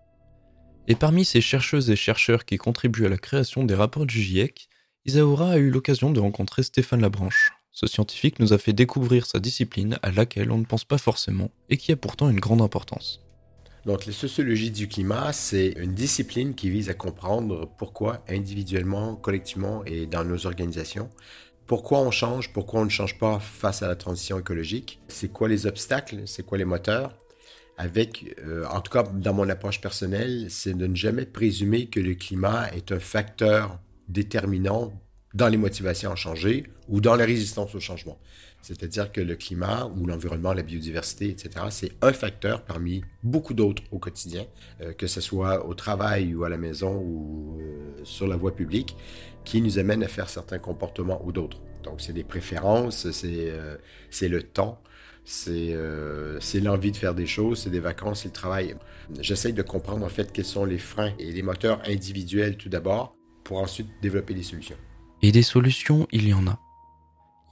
Et 0.87 0.95
parmi 0.95 1.25
ces 1.25 1.41
chercheuses 1.41 1.91
et 1.91 1.97
chercheurs 1.97 2.45
qui 2.45 2.57
contribuent 2.57 3.07
à 3.07 3.11
la 3.11 3.19
création 3.19 3.65
des 3.65 3.75
rapports 3.75 4.07
du 4.07 4.21
GIEC, 4.21 4.69
Isaura 5.05 5.53
a 5.53 5.57
eu 5.59 5.71
l'occasion 5.71 6.11
de 6.11 6.21
rencontrer 6.21 6.63
Stéphane 6.63 7.03
Labranche. 7.03 7.53
Ce 7.71 7.87
scientifique 7.87 8.41
nous 8.41 8.53
a 8.53 8.59
fait 8.59 8.73
découvrir 8.73 9.27
sa 9.27 9.39
discipline 9.39 9.99
à 10.03 10.11
laquelle 10.11 10.51
on 10.51 10.59
ne 10.59 10.65
pense 10.65 10.85
pas 10.85 10.99
forcément 10.99 11.51
et 11.69 11.77
qui 11.77 11.93
a 11.93 11.97
pourtant 11.97 12.29
une 12.29 12.41
grande 12.41 12.63
importance. 12.63 13.21
Donc, 13.89 14.05
la 14.05 14.13
sociologie 14.13 14.71
du 14.71 14.87
climat, 14.87 15.33
c'est 15.33 15.69
une 15.79 15.95
discipline 15.95 16.55
qui 16.55 16.69
vise 16.69 16.91
à 16.91 16.95
comprendre 16.95 17.67
pourquoi 17.79 18.23
individuellement, 18.29 19.17
collectivement 19.17 19.83
et 19.87 20.05
dans 20.05 20.25
nos 20.25 20.45
organisations, 20.45 21.09
pourquoi 21.67 22.01
on 22.01 22.11
change, 22.11 22.53
pourquoi 22.53 22.83
on 22.83 22.85
ne 22.85 22.91
change 22.91 23.17
pas 23.17 23.39
face 23.41 23.83
à 23.83 23.89
la 23.89 23.97
transition 23.97 24.39
écologique, 24.39 25.01
c'est 25.09 25.33
quoi 25.33 25.49
les 25.49 25.65
obstacles, 25.65 26.25
c'est 26.27 26.45
quoi 26.45 26.59
les 26.59 26.67
moteurs, 26.67 27.17
avec, 27.79 28.37
euh, 28.47 28.67
en 28.67 28.83
tout 28.83 28.93
cas 28.93 29.05
dans 29.05 29.33
mon 29.33 29.49
approche 29.49 29.81
personnelle, 29.81 30.49
c'est 30.51 30.77
de 30.77 30.87
ne 30.87 30.95
jamais 30.95 31.25
présumer 31.25 31.87
que 31.87 31.99
le 31.99 32.15
climat 32.15 32.69
est 32.75 32.93
un 32.93 33.01
facteur 33.01 33.81
déterminant 34.07 34.93
dans 35.33 35.49
les 35.49 35.57
motivations 35.57 36.13
à 36.13 36.15
changer 36.15 36.65
ou 36.89 37.01
dans 37.01 37.17
la 37.17 37.25
résistance 37.25 37.75
au 37.75 37.81
changement. 37.81 38.19
C'est-à-dire 38.63 39.13
que 39.13 39.21
le 39.21 39.35
climat 39.35 39.91
ou 39.97 40.07
l'environnement, 40.07 40.53
la 40.53 40.63
biodiversité, 40.63 41.31
etc., 41.31 41.67
c'est 41.71 41.93
un 42.03 42.13
facteur 42.13 42.63
parmi 42.63 43.03
beaucoup 43.23 43.55
d'autres 43.55 43.83
au 43.93 43.99
quotidien, 43.99 44.45
euh, 44.81 44.93
que 44.93 45.07
ce 45.07 45.21
soit 45.21 45.67
au 45.67 45.75
travail 45.75 46.35
ou 46.35 46.45
à 46.45 46.49
la 46.49 46.59
maison 46.59 46.97
ou 46.97 47.59
euh, 47.61 48.05
sur 48.05 48.27
la 48.27 48.37
voie 48.37 48.55
publique, 48.55 48.97
qui 49.45 49.63
nous 49.63 49.79
amène 49.79 50.03
à 50.03 50.09
faire 50.09 50.29
certains 50.29 50.59
comportements 50.59 51.25
ou 51.25 51.33
d'autres. 51.33 51.61
Donc, 51.85 52.01
c'est 52.01 52.13
des 52.13 52.25
préférences, 52.25 53.11
c'est 53.11 54.29
le 54.29 54.43
temps, 54.43 54.83
euh, 55.49 56.39
c'est 56.41 56.61
l'envie 56.61 56.93
de 56.93 56.97
faire 56.97 57.15
des 57.15 57.27
choses, 57.27 57.61
c'est 57.61 57.71
des 57.71 57.81
vacances, 57.81 58.23
c'est 58.23 58.29
le 58.29 58.35
travail. 58.35 58.75
J'essaie 59.21 59.53
de 59.53 59.63
comprendre 59.63 60.05
en 60.05 60.09
fait 60.09 60.33
quels 60.33 60.45
sont 60.45 60.65
les 60.65 60.79
freins 60.79 61.13
et 61.19 61.33
les 61.33 61.43
moteurs 61.43 61.81
individuels 61.87 62.57
tout 62.57 62.69
d'abord 62.69 63.15
pour 63.45 63.59
ensuite 63.59 63.89
développer 64.03 64.35
des 64.35 64.43
solutions. 64.43 64.77
Et 65.23 65.33
des 65.33 65.43
solutions, 65.43 66.07
il 66.13 66.29
y 66.29 66.35
en 66.35 66.47
a. 66.47 66.59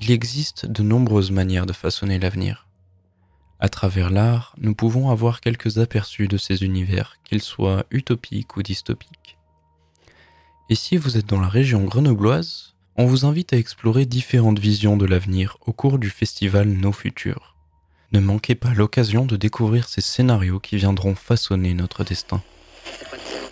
Il 0.00 0.10
existe 0.10 0.66
de 0.66 0.82
nombreuses 0.82 1.30
manières 1.30 1.66
de 1.66 1.72
façonner 1.72 2.18
l'avenir. 2.18 2.66
À 3.58 3.68
travers 3.70 4.10
l'art, 4.10 4.54
nous 4.58 4.74
pouvons 4.74 5.08
avoir 5.10 5.40
quelques 5.40 5.78
aperçus 5.78 6.28
de 6.28 6.36
ces 6.36 6.62
univers, 6.62 7.16
qu'ils 7.24 7.40
soient 7.40 7.86
utopiques 7.90 8.56
ou 8.56 8.62
dystopiques. 8.62 9.38
Et 10.68 10.74
si 10.74 10.96
vous 10.96 11.16
êtes 11.16 11.26
dans 11.26 11.40
la 11.40 11.48
région 11.48 11.84
grenobloise, 11.84 12.74
on 12.96 13.06
vous 13.06 13.24
invite 13.24 13.52
à 13.52 13.56
explorer 13.56 14.04
différentes 14.04 14.58
visions 14.58 14.96
de 14.96 15.06
l'avenir 15.06 15.56
au 15.64 15.72
cours 15.72 15.98
du 15.98 16.10
festival 16.10 16.68
Nos 16.68 16.92
Futurs. 16.92 17.54
Ne 18.12 18.20
manquez 18.20 18.54
pas 18.54 18.74
l'occasion 18.74 19.24
de 19.24 19.36
découvrir 19.36 19.88
ces 19.88 20.00
scénarios 20.00 20.60
qui 20.60 20.76
viendront 20.76 21.14
façonner 21.14 21.72
notre 21.72 22.04
destin. 22.04 22.42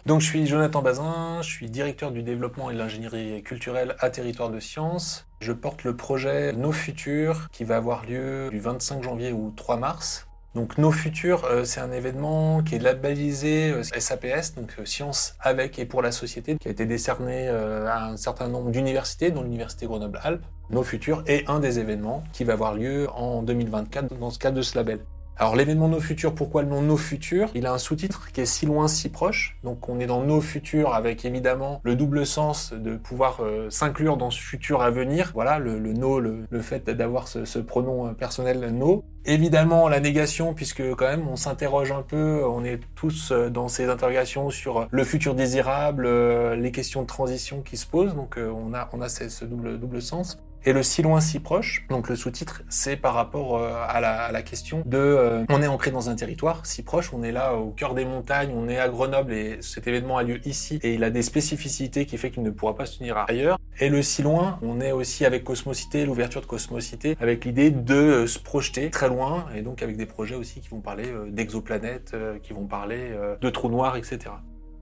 Donc 0.07 0.21
je 0.21 0.27
suis 0.27 0.47
Jonathan 0.47 0.83
Bazin, 0.83 1.41
je 1.41 1.49
suis 1.49 1.71
directeur 1.71 2.11
du 2.11 2.23
développement 2.23 2.69
et 2.69 2.75
de 2.75 2.79
l'ingénierie 2.79 3.43
culturelle 3.43 3.97
à 4.01 4.11
Territoire 4.11 4.51
de 4.51 4.61
Sciences. 4.61 5.27
Je 5.41 5.53
porte 5.53 5.83
le 5.83 5.97
projet 5.97 6.53
Nos 6.53 6.73
Futurs 6.73 7.49
qui 7.53 7.65
va 7.65 7.77
avoir 7.77 8.05
lieu 8.05 8.51
du 8.51 8.61
25 8.61 9.03
janvier 9.03 9.33
au 9.33 9.51
3 9.57 9.79
mars. 9.79 10.27
Donc 10.55 10.77
Nos 10.77 10.93
Futurs, 10.93 11.47
euh, 11.47 11.65
c'est 11.65 11.81
un 11.81 11.91
événement 11.91 12.63
qui 12.63 12.75
est 12.75 12.79
labellisé 12.81 13.83
SAPS, 13.83 14.25
euh, 14.25 14.61
donc 14.61 14.75
euh, 14.79 14.85
Sciences 14.85 15.37
avec 15.41 15.79
et 15.79 15.87
pour 15.87 16.03
la 16.03 16.13
société, 16.13 16.59
qui 16.61 16.69
a 16.69 16.71
été 16.71 16.85
décerné 16.85 17.49
à 17.49 18.05
un 18.05 18.19
certain 18.19 18.49
nombre 18.49 18.71
d'universités, 18.71 19.31
dont 19.31 19.43
l'Université 19.43 19.87
Grenoble-Alpes. 19.87 20.45
Nos 20.69 20.83
Futurs 20.83 21.25
est 21.27 21.49
un 21.49 21.61
des 21.61 21.79
événements 21.79 22.23
qui 22.35 22.45
va 22.45 22.53
avoir 22.53 22.75
lieu 22.75 23.09
en 23.15 23.43
2024 23.43 24.19
dans 24.19 24.31
ce 24.31 24.39
cadre 24.39 24.59
de 24.59 24.63
ce 24.63 24.77
label. 24.77 25.01
Alors 25.37 25.57
l'événement 25.57 25.89
Nos 25.89 25.99
Futurs, 25.99 26.33
pourquoi 26.33 26.63
le 26.63 26.69
nom 26.69 26.81
Nos 26.81 26.97
Futurs 26.97 27.51
Il 27.57 27.67
a 27.67 27.73
un 27.73 27.79
sous-titre 27.79 28.31
qui 28.33 28.41
est 28.41 28.47
si 28.47 28.67
loin, 28.67 28.87
si 28.87 29.09
proche. 29.09 29.57
Donc 29.65 29.89
on 29.89 29.99
est 29.99 30.07
dans 30.07 30.23
Nos 30.23 30.41
Futurs 30.41 30.95
avec 30.95 31.25
évidemment 31.25 31.81
le 31.83 31.97
double 31.97 32.25
sens 32.25 32.73
de 32.73 32.95
pouvoir 32.95 33.39
euh, 33.41 33.69
s'inclure 33.69 34.17
dans 34.17 34.31
ce 34.31 34.41
futur 34.41 34.81
à 34.81 34.91
venir. 34.91 35.33
Voilà, 35.35 35.59
le, 35.59 35.81
no, 35.93 36.21
le, 36.21 36.47
fait 36.61 36.89
d'avoir 36.89 37.27
ce, 37.27 37.45
ce, 37.45 37.59
pronom 37.59 38.07
euh, 38.07 38.13
personnel 38.13 38.61
no. 38.71 39.03
Évidemment 39.25 39.89
la 39.89 39.99
négation 39.99 40.55
puisque 40.55 40.83
quand 40.95 41.09
même 41.09 41.27
on 41.27 41.37
s'interroge 41.37 41.91
un 41.91 42.03
peu, 42.03 42.45
on 42.47 42.65
est 42.65 42.79
tous 42.95 43.33
euh, 43.33 43.51
dans 43.51 43.67
ces 43.67 43.89
interrogations 43.89 44.51
sur 44.51 44.87
le 44.89 45.05
futur 45.05 45.35
désirable, 45.35 46.09
les 46.53 46.71
questions 46.71 47.03
de 47.03 47.09
transition 47.09 47.61
qui 47.61 47.77
se 47.77 47.89
posent. 47.89 48.15
Donc 48.15 48.39
on 48.39 48.73
a, 48.73 48.89
on 48.93 49.01
a 49.01 49.09
ce 49.09 49.45
double, 49.45 49.81
double 49.81 50.01
sens. 50.01 50.39
Et 50.67 50.73
le 50.73 50.83
si 50.83 51.03
loin, 51.03 51.21
si 51.21 51.41
proche, 51.41 51.85
donc 51.91 52.09
le 52.09 52.17
sous-titre, 52.17 52.63
c'est 52.71 52.97
par 52.97 53.13
rapport 53.13 53.59
euh, 53.59 53.75
à 53.87 54.01
la, 54.01 54.43
question 54.43 54.83
de 54.87 54.97
euh, 54.97 55.45
on 55.51 55.61
est 55.61 55.67
ancré 55.67 55.91
dans 55.91 56.09
un 56.09 56.15
territoire 56.15 56.65
si 56.65 56.83
proche, 56.83 57.13
on 57.13 57.23
est 57.23 57.33
là 57.33 57.55
au 57.55 57.69
cœur 57.69 57.93
des 57.95 58.07
montagnes, 58.07 58.51
on 58.57 58.67
est 58.67 58.79
à 58.79 58.89
Grenoble 58.89 59.35
et 59.35 59.59
cet 59.61 59.87
événement 59.87 60.17
a 60.17 60.23
lieu 60.23 60.41
ici 60.47 60.81
et 60.83 60.95
il 60.95 61.05
a 61.05 61.11
des 61.11 61.21
spécificités 61.21 62.07
qui 62.07 62.17
fait 62.17 62.31
qu'il 62.31 62.43
ne 62.43 62.51
pourra 62.51 62.75
pas 62.75 62.87
se 62.87 62.97
tenir 62.97 63.19
ailleurs. 63.29 63.59
Et 63.79 63.91
le 63.91 64.03
si 64.03 64.23
loin, 64.23 64.59
on 64.63 64.81
est 64.81 64.93
aussi 64.93 65.27
avec 65.27 65.45
Cosmocité, 65.45 66.07
l'ouverture 66.07 66.41
de 66.41 66.47
Cosmocité, 66.47 67.15
avec 67.21 67.45
l'idée 67.45 67.71
de 67.71 67.95
euh, 67.95 68.27
se 68.27 68.39
projeter 68.39 68.89
très 68.89 69.09
loin 69.09 69.45
et 69.55 69.61
donc 69.61 69.83
avec 69.83 69.99
des 69.99 70.07
projets 70.07 70.35
aussi 70.35 70.63
qui 70.63 70.69
vont 70.71 70.81
parler 70.81 71.05
d'exoplanètes, 71.29 72.17
qui 72.43 72.55
vont 72.55 72.67
parler 72.67 73.11
de 73.39 73.51
trous 73.51 73.69
noirs, 73.69 73.97
etc. 73.97 74.31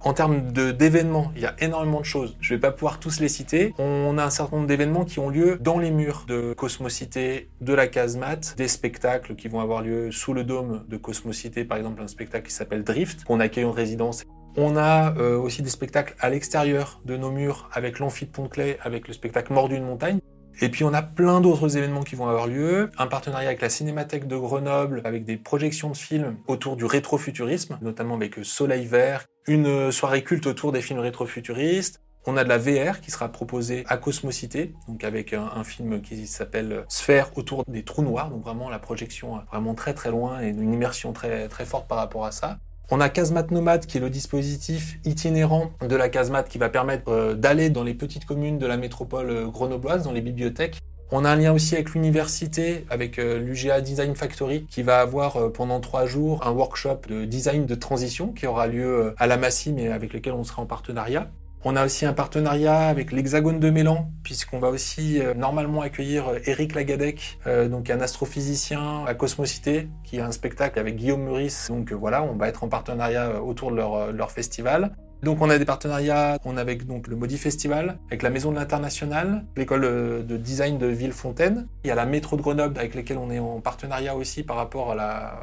En 0.05 0.15
termes 0.15 0.53
d'événements, 0.53 1.31
il 1.37 1.43
y 1.43 1.47
a 1.47 1.55
énormément 1.61 2.01
de 2.01 2.05
choses. 2.05 2.37
Je 2.41 2.55
vais 2.55 2.61
pas 2.61 2.73
pouvoir 2.73 2.99
tous 2.99 3.21
les 3.21 3.29
citer. 3.29 3.73
On 3.79 4.19
a 4.19 4.25
un 4.25 4.31
certain 4.31 4.57
nombre 4.57 4.67
d'événements 4.69 5.05
qui 5.05 5.21
ont 5.21 5.29
lieu 5.29 5.59
dans 5.61 5.79
les 5.79 5.93
murs 5.93 6.25
de 6.27 6.55
Cosmocité, 6.55 7.49
de 7.61 7.73
la 7.73 7.87
casemate, 7.87 8.55
des 8.57 8.67
spectacles 8.67 9.37
qui 9.37 9.47
vont 9.47 9.61
avoir 9.61 9.81
lieu 9.81 10.11
sous 10.11 10.35
le 10.35 10.43
dôme 10.43 10.85
de 10.89 10.97
Cosmocité, 10.97 11.65
par 11.65 11.79
exemple 11.79 12.03
un 12.03 12.09
spectacle 12.09 12.49
qui 12.49 12.55
s'appelle 12.55 12.83
Drift, 12.83 13.23
qu'on 13.23 13.39
accueille 13.39 13.65
en 13.65 13.71
résidence. 13.71 14.25
On 14.57 14.77
a 14.77 15.17
euh, 15.19 15.39
aussi 15.39 15.63
des 15.63 15.71
spectacles 15.71 16.17
à 16.19 16.31
l'extérieur 16.31 17.01
de 17.05 17.17
nos 17.17 17.31
murs 17.31 17.71
avec 17.73 18.01
l'amphi 18.01 18.27
de 18.27 18.31
Pont-Clay, 18.31 18.79
avec 18.83 19.07
le 19.07 19.15
spectacle 19.15 19.53
Mort 19.53 19.69
d'une 19.69 19.85
montagne. 19.85 20.19
Et 20.61 20.69
puis 20.69 20.85
on 20.85 20.93
a 20.93 21.03
plein 21.03 21.41
d'autres 21.41 21.77
événements 21.77 22.03
qui 22.03 22.17
vont 22.17 22.27
avoir 22.27 22.49
lieu, 22.49 22.91
un 22.99 23.07
partenariat 23.07 23.49
avec 23.49 23.63
la 23.63 23.71
Cinémathèque 23.71 24.27
de 24.27 24.37
Grenoble, 24.37 25.01
avec 25.05 25.25
des 25.25 25.37
projections 25.37 25.91
de 25.91 25.97
films 25.97 26.37
autour 26.47 26.77
du 26.77 26.85
rétrofuturisme, 26.85 27.79
notamment 27.81 28.17
avec 28.17 28.35
Soleil 28.43 28.85
Vert, 28.85 29.25
une 29.47 29.91
soirée 29.93 30.23
culte 30.23 30.47
autour 30.47 30.73
des 30.73 30.83
films 30.83 31.01
rétrofuturistes. 31.01 32.01
On 32.25 32.37
a 32.37 32.45
de 32.45 32.49
la 32.49 32.59
VR 32.59 33.01
qui 33.01 33.11
sera 33.11 33.29
proposée 33.31 33.85
à 33.89 33.97
Cosmocité, 33.97 34.73
donc 34.87 35.03
avec 35.03 35.33
un, 35.33 35.65
film 35.65 36.01
qui 36.01 36.29
s'appelle 36.29 36.85
Sphère 36.89 37.37
autour 37.37 37.65
des 37.67 37.83
trous 37.83 38.03
noirs, 38.03 38.31
donc 38.31 38.45
vraiment 38.45 38.71
la 38.71 38.79
projection 38.79 39.41
vraiment 39.51 39.75
très 39.75 39.93
très 39.93 40.11
loin 40.11 40.41
et 40.41 40.51
une 40.51 40.73
immersion 40.73 41.13
très 41.13 41.49
très 41.49 41.65
forte 41.65 41.89
par 41.89 41.99
rapport 41.99 42.25
à 42.25 42.31
ça. 42.31 42.59
On 42.95 43.01
a 43.01 43.09
Casemate 43.09 43.51
Nomade 43.51 43.87
qui 43.87 43.97
est 43.97 44.01
le 44.01 44.11
dispositif 44.11 44.99
itinérant 45.05 45.71
de 45.81 45.97
la 45.97 46.09
casemate 46.11 46.49
qui 46.49 46.59
va 46.59 46.69
permettre 46.69 47.11
euh, 47.11 47.35
d'aller 47.35 47.71
dans 47.71 47.85
les 47.85 47.95
petites 47.95 48.27
communes 48.27 48.59
de 48.59 48.67
la 48.67 48.77
métropole 48.77 49.31
euh, 49.31 49.47
grenobloise, 49.47 50.05
dans 50.05 50.13
les 50.13 50.21
bibliothèques. 50.21 50.79
On 51.15 51.27
a 51.27 51.31
un 51.31 51.37
lien 51.37 51.53
aussi 51.53 51.75
avec 51.75 51.91
l'université, 51.91 52.87
avec 52.89 53.19
euh, 53.19 53.39
l'UGA 53.39 53.83
Design 53.83 54.15
Factory, 54.15 54.65
qui 54.65 54.83
va 54.83 55.01
avoir 55.01 55.53
pendant 55.53 55.79
trois 55.79 56.07
jours 56.07 56.41
un 56.47 56.53
workshop 56.53 57.03
de 57.07 57.27
design 57.27 57.67
de 57.67 57.75
transition 57.75 58.29
qui 58.29 58.47
aura 58.47 58.67
lieu 58.67 59.15
à 59.19 59.27
la 59.27 59.37
Massy, 59.37 59.75
mais 59.75 59.89
avec 59.89 60.15
lequel 60.15 60.33
on 60.33 60.43
sera 60.43 60.63
en 60.63 60.67
partenariat. 60.67 61.31
On 61.65 61.77
a 61.77 61.85
aussi 61.85 62.07
un 62.07 62.15
partenariat 62.15 62.89
avec 62.89 63.13
l'Hexagone 63.13 63.61
de 63.61 63.69
Mélan, 63.69 64.11
puisqu'on 64.23 64.59
va 64.59 64.71
aussi 64.71 65.21
euh, 65.21 65.35
normalement 65.35 65.83
accueillir 65.83 66.25
Eric 66.47 66.75
Lagadec, 66.75 67.39
donc 67.71 67.91
un 67.91 68.01
astrophysicien 68.01 69.05
à 69.07 69.13
Cosmocité, 69.13 69.89
qui 70.05 70.19
a 70.19 70.27
un 70.27 70.33
spectacle 70.33 70.79
avec 70.79 70.97
Guillaume 70.97 71.25
Meurice. 71.25 71.69
Donc 71.69 71.93
voilà, 71.93 72.23
on 72.23 72.37
va 72.37 72.49
être 72.49 72.65
en 72.65 72.69
partenariat 72.69 73.43
autour 73.43 73.71
de 73.71 73.77
leur 73.77 74.31
festival. 74.31 74.93
Donc 75.23 75.41
on 75.41 75.49
a 75.51 75.57
des 75.57 75.65
partenariats, 75.65 76.37
on 76.45 76.57
a 76.57 76.61
avec 76.61 76.85
donc 76.85 77.07
le 77.07 77.15
Modi 77.15 77.39
Festival, 77.39 77.99
avec 78.09 78.23
la 78.23 78.31
Maison 78.31 78.51
de 78.51 78.57
l'International, 78.57 79.45
l'école 79.57 79.85
euh, 79.85 80.23
de 80.25 80.37
design 80.37 80.79
de 80.79 80.87
Villefontaine. 80.89 81.69
Il 81.85 81.89
y 81.89 81.91
a 81.93 81.95
la 81.95 82.07
métro 82.07 82.37
de 82.37 82.43
Grenoble 82.43 82.77
avec 82.77 82.97
lesquels 82.97 83.19
on 83.19 83.31
est 83.31 83.39
en 83.39 83.61
partenariat 83.61 84.17
aussi 84.17 84.43
par 84.43 84.57
rapport 84.57 84.91
à 84.91 84.97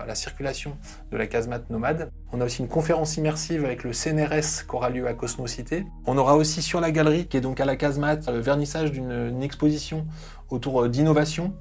la, 0.05 0.15
circulation 0.15 0.75
de 1.13 1.17
la 1.17 1.27
casemate 1.27 1.69
nomade. 1.69 2.11
On 2.33 2.41
a 2.41 2.45
aussi 2.45 2.61
une 2.61 2.67
conférence 2.67 3.15
immersive 3.15 3.63
avec 3.63 3.85
le 3.85 3.93
CNRS 3.93 4.65
qui 4.67 4.75
aura 4.75 4.89
lieu 4.89 5.07
à 5.07 5.13
Cosmocité. 5.13 5.85
On 6.05 6.17
aura 6.17 6.35
aussi 6.35 6.61
sur 6.61 6.81
la 6.81 6.91
galerie, 6.91 7.27
qui 7.27 7.37
est 7.37 7.41
donc 7.41 7.61
à 7.61 7.65
la 7.65 7.77
casemate, 7.77 8.27
le 8.27 8.39
vernissage 8.39 8.91
d'une 8.91 9.41
exposition 9.41 10.05
autour 10.49 10.83
euh, 10.83 10.89
d'innovation 10.89 11.53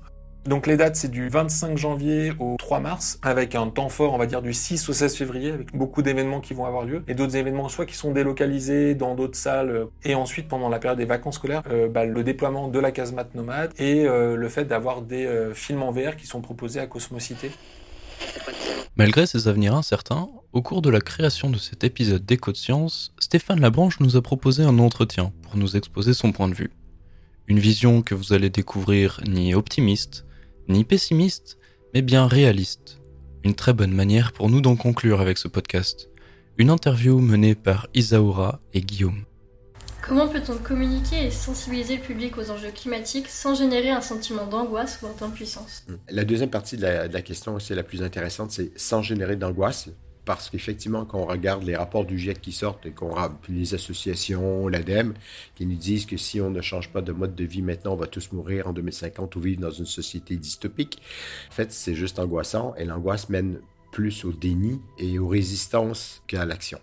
donc 0.48 0.66
les 0.66 0.76
dates, 0.76 0.96
c'est 0.96 1.10
du 1.10 1.28
25 1.28 1.76
janvier 1.76 2.32
au 2.38 2.56
3 2.58 2.80
mars, 2.80 3.18
avec 3.22 3.54
un 3.54 3.68
temps 3.68 3.88
fort, 3.88 4.14
on 4.14 4.18
va 4.18 4.26
dire, 4.26 4.42
du 4.42 4.52
6 4.52 4.88
au 4.88 4.92
16 4.92 5.14
février, 5.14 5.52
avec 5.52 5.76
beaucoup 5.76 6.02
d'événements 6.02 6.40
qui 6.40 6.54
vont 6.54 6.64
avoir 6.64 6.84
lieu, 6.84 7.04
et 7.06 7.14
d'autres 7.14 7.36
événements 7.36 7.68
soit 7.68 7.86
qui 7.86 7.94
sont 7.94 8.12
délocalisés 8.12 8.94
dans 8.94 9.14
d'autres 9.14 9.36
salles, 9.36 9.70
euh, 9.70 9.84
et 10.04 10.14
ensuite 10.14 10.48
pendant 10.48 10.68
la 10.68 10.78
période 10.78 10.98
des 10.98 11.04
vacances 11.04 11.36
scolaires, 11.36 11.62
euh, 11.70 11.88
bah, 11.88 12.04
le 12.04 12.24
déploiement 12.24 12.68
de 12.68 12.78
la 12.78 12.90
casemate 12.90 13.34
nomade, 13.34 13.72
et 13.78 14.06
euh, 14.06 14.36
le 14.36 14.48
fait 14.48 14.64
d'avoir 14.64 15.02
des 15.02 15.28
films 15.54 15.82
en 15.82 15.92
VR 15.92 16.16
qui 16.16 16.26
sont 16.26 16.40
proposés 16.40 16.80
à 16.80 16.86
Cosmocité. 16.86 17.50
Malgré 18.96 19.26
ces 19.26 19.46
avenirs 19.48 19.74
incertains, 19.74 20.28
au 20.52 20.62
cours 20.62 20.82
de 20.82 20.90
la 20.90 21.00
création 21.00 21.50
de 21.50 21.58
cet 21.58 21.84
épisode 21.84 22.24
d'Éco 22.24 22.52
de 22.52 22.56
Science, 22.56 23.14
Stéphane 23.18 23.60
Labranche 23.60 24.00
nous 24.00 24.16
a 24.16 24.22
proposé 24.22 24.64
un 24.64 24.78
entretien 24.78 25.32
pour 25.42 25.56
nous 25.56 25.76
exposer 25.76 26.14
son 26.14 26.32
point 26.32 26.48
de 26.48 26.54
vue. 26.54 26.70
Une 27.46 27.58
vision 27.58 28.02
que 28.02 28.14
vous 28.14 28.32
allez 28.32 28.50
découvrir 28.50 29.20
ni 29.26 29.54
optimiste, 29.54 30.24
ni 30.68 30.84
pessimiste, 30.84 31.58
mais 31.94 32.02
bien 32.02 32.26
réaliste. 32.26 32.98
Une 33.44 33.54
très 33.54 33.72
bonne 33.72 33.92
manière 33.92 34.32
pour 34.32 34.50
nous 34.50 34.60
d'en 34.60 34.76
conclure 34.76 35.20
avec 35.20 35.38
ce 35.38 35.48
podcast. 35.48 36.10
Une 36.58 36.70
interview 36.70 37.20
menée 37.20 37.54
par 37.54 37.86
Isaura 37.94 38.60
et 38.74 38.80
Guillaume. 38.80 39.24
Comment 40.02 40.28
peut-on 40.28 40.56
communiquer 40.56 41.26
et 41.26 41.30
sensibiliser 41.30 41.96
le 41.96 42.02
public 42.02 42.38
aux 42.38 42.50
enjeux 42.50 42.70
climatiques 42.70 43.28
sans 43.28 43.54
générer 43.54 43.90
un 43.90 44.00
sentiment 44.00 44.46
d'angoisse 44.46 45.00
ou 45.02 45.06
d'impuissance? 45.18 45.84
La 46.08 46.24
deuxième 46.24 46.50
partie 46.50 46.76
de 46.76 46.82
la, 46.82 47.08
de 47.08 47.12
la 47.12 47.22
question, 47.22 47.58
c'est 47.58 47.74
la 47.74 47.82
plus 47.82 48.02
intéressante, 48.02 48.50
c'est 48.50 48.70
sans 48.78 49.02
générer 49.02 49.36
d'angoisse 49.36 49.90
parce 50.28 50.50
qu'effectivement, 50.50 51.06
quand 51.06 51.20
on 51.20 51.24
regarde 51.24 51.62
les 51.62 51.74
rapports 51.74 52.04
du 52.04 52.18
GIEC 52.18 52.42
qui 52.42 52.52
sortent 52.52 52.84
et 52.84 52.90
qu'on 52.90 53.14
les 53.48 53.72
associations, 53.72 54.68
l'ADEME, 54.68 55.14
qui 55.54 55.64
nous 55.64 55.74
disent 55.74 56.04
que 56.04 56.18
si 56.18 56.38
on 56.38 56.50
ne 56.50 56.60
change 56.60 56.92
pas 56.92 57.00
de 57.00 57.12
mode 57.12 57.34
de 57.34 57.44
vie 57.44 57.62
maintenant, 57.62 57.94
on 57.94 57.96
va 57.96 58.08
tous 58.08 58.30
mourir 58.32 58.66
en 58.66 58.74
2050 58.74 59.34
ou 59.36 59.40
vivre 59.40 59.62
dans 59.62 59.70
une 59.70 59.86
société 59.86 60.36
dystopique, 60.36 61.00
en 61.48 61.54
fait, 61.54 61.72
c'est 61.72 61.94
juste 61.94 62.18
angoissant 62.18 62.74
et 62.74 62.84
l'angoisse 62.84 63.30
mène 63.30 63.62
plus 63.90 64.26
au 64.26 64.32
déni 64.32 64.82
et 64.98 65.18
aux 65.18 65.28
résistances 65.28 66.22
qu'à 66.26 66.44
l'action. 66.44 66.78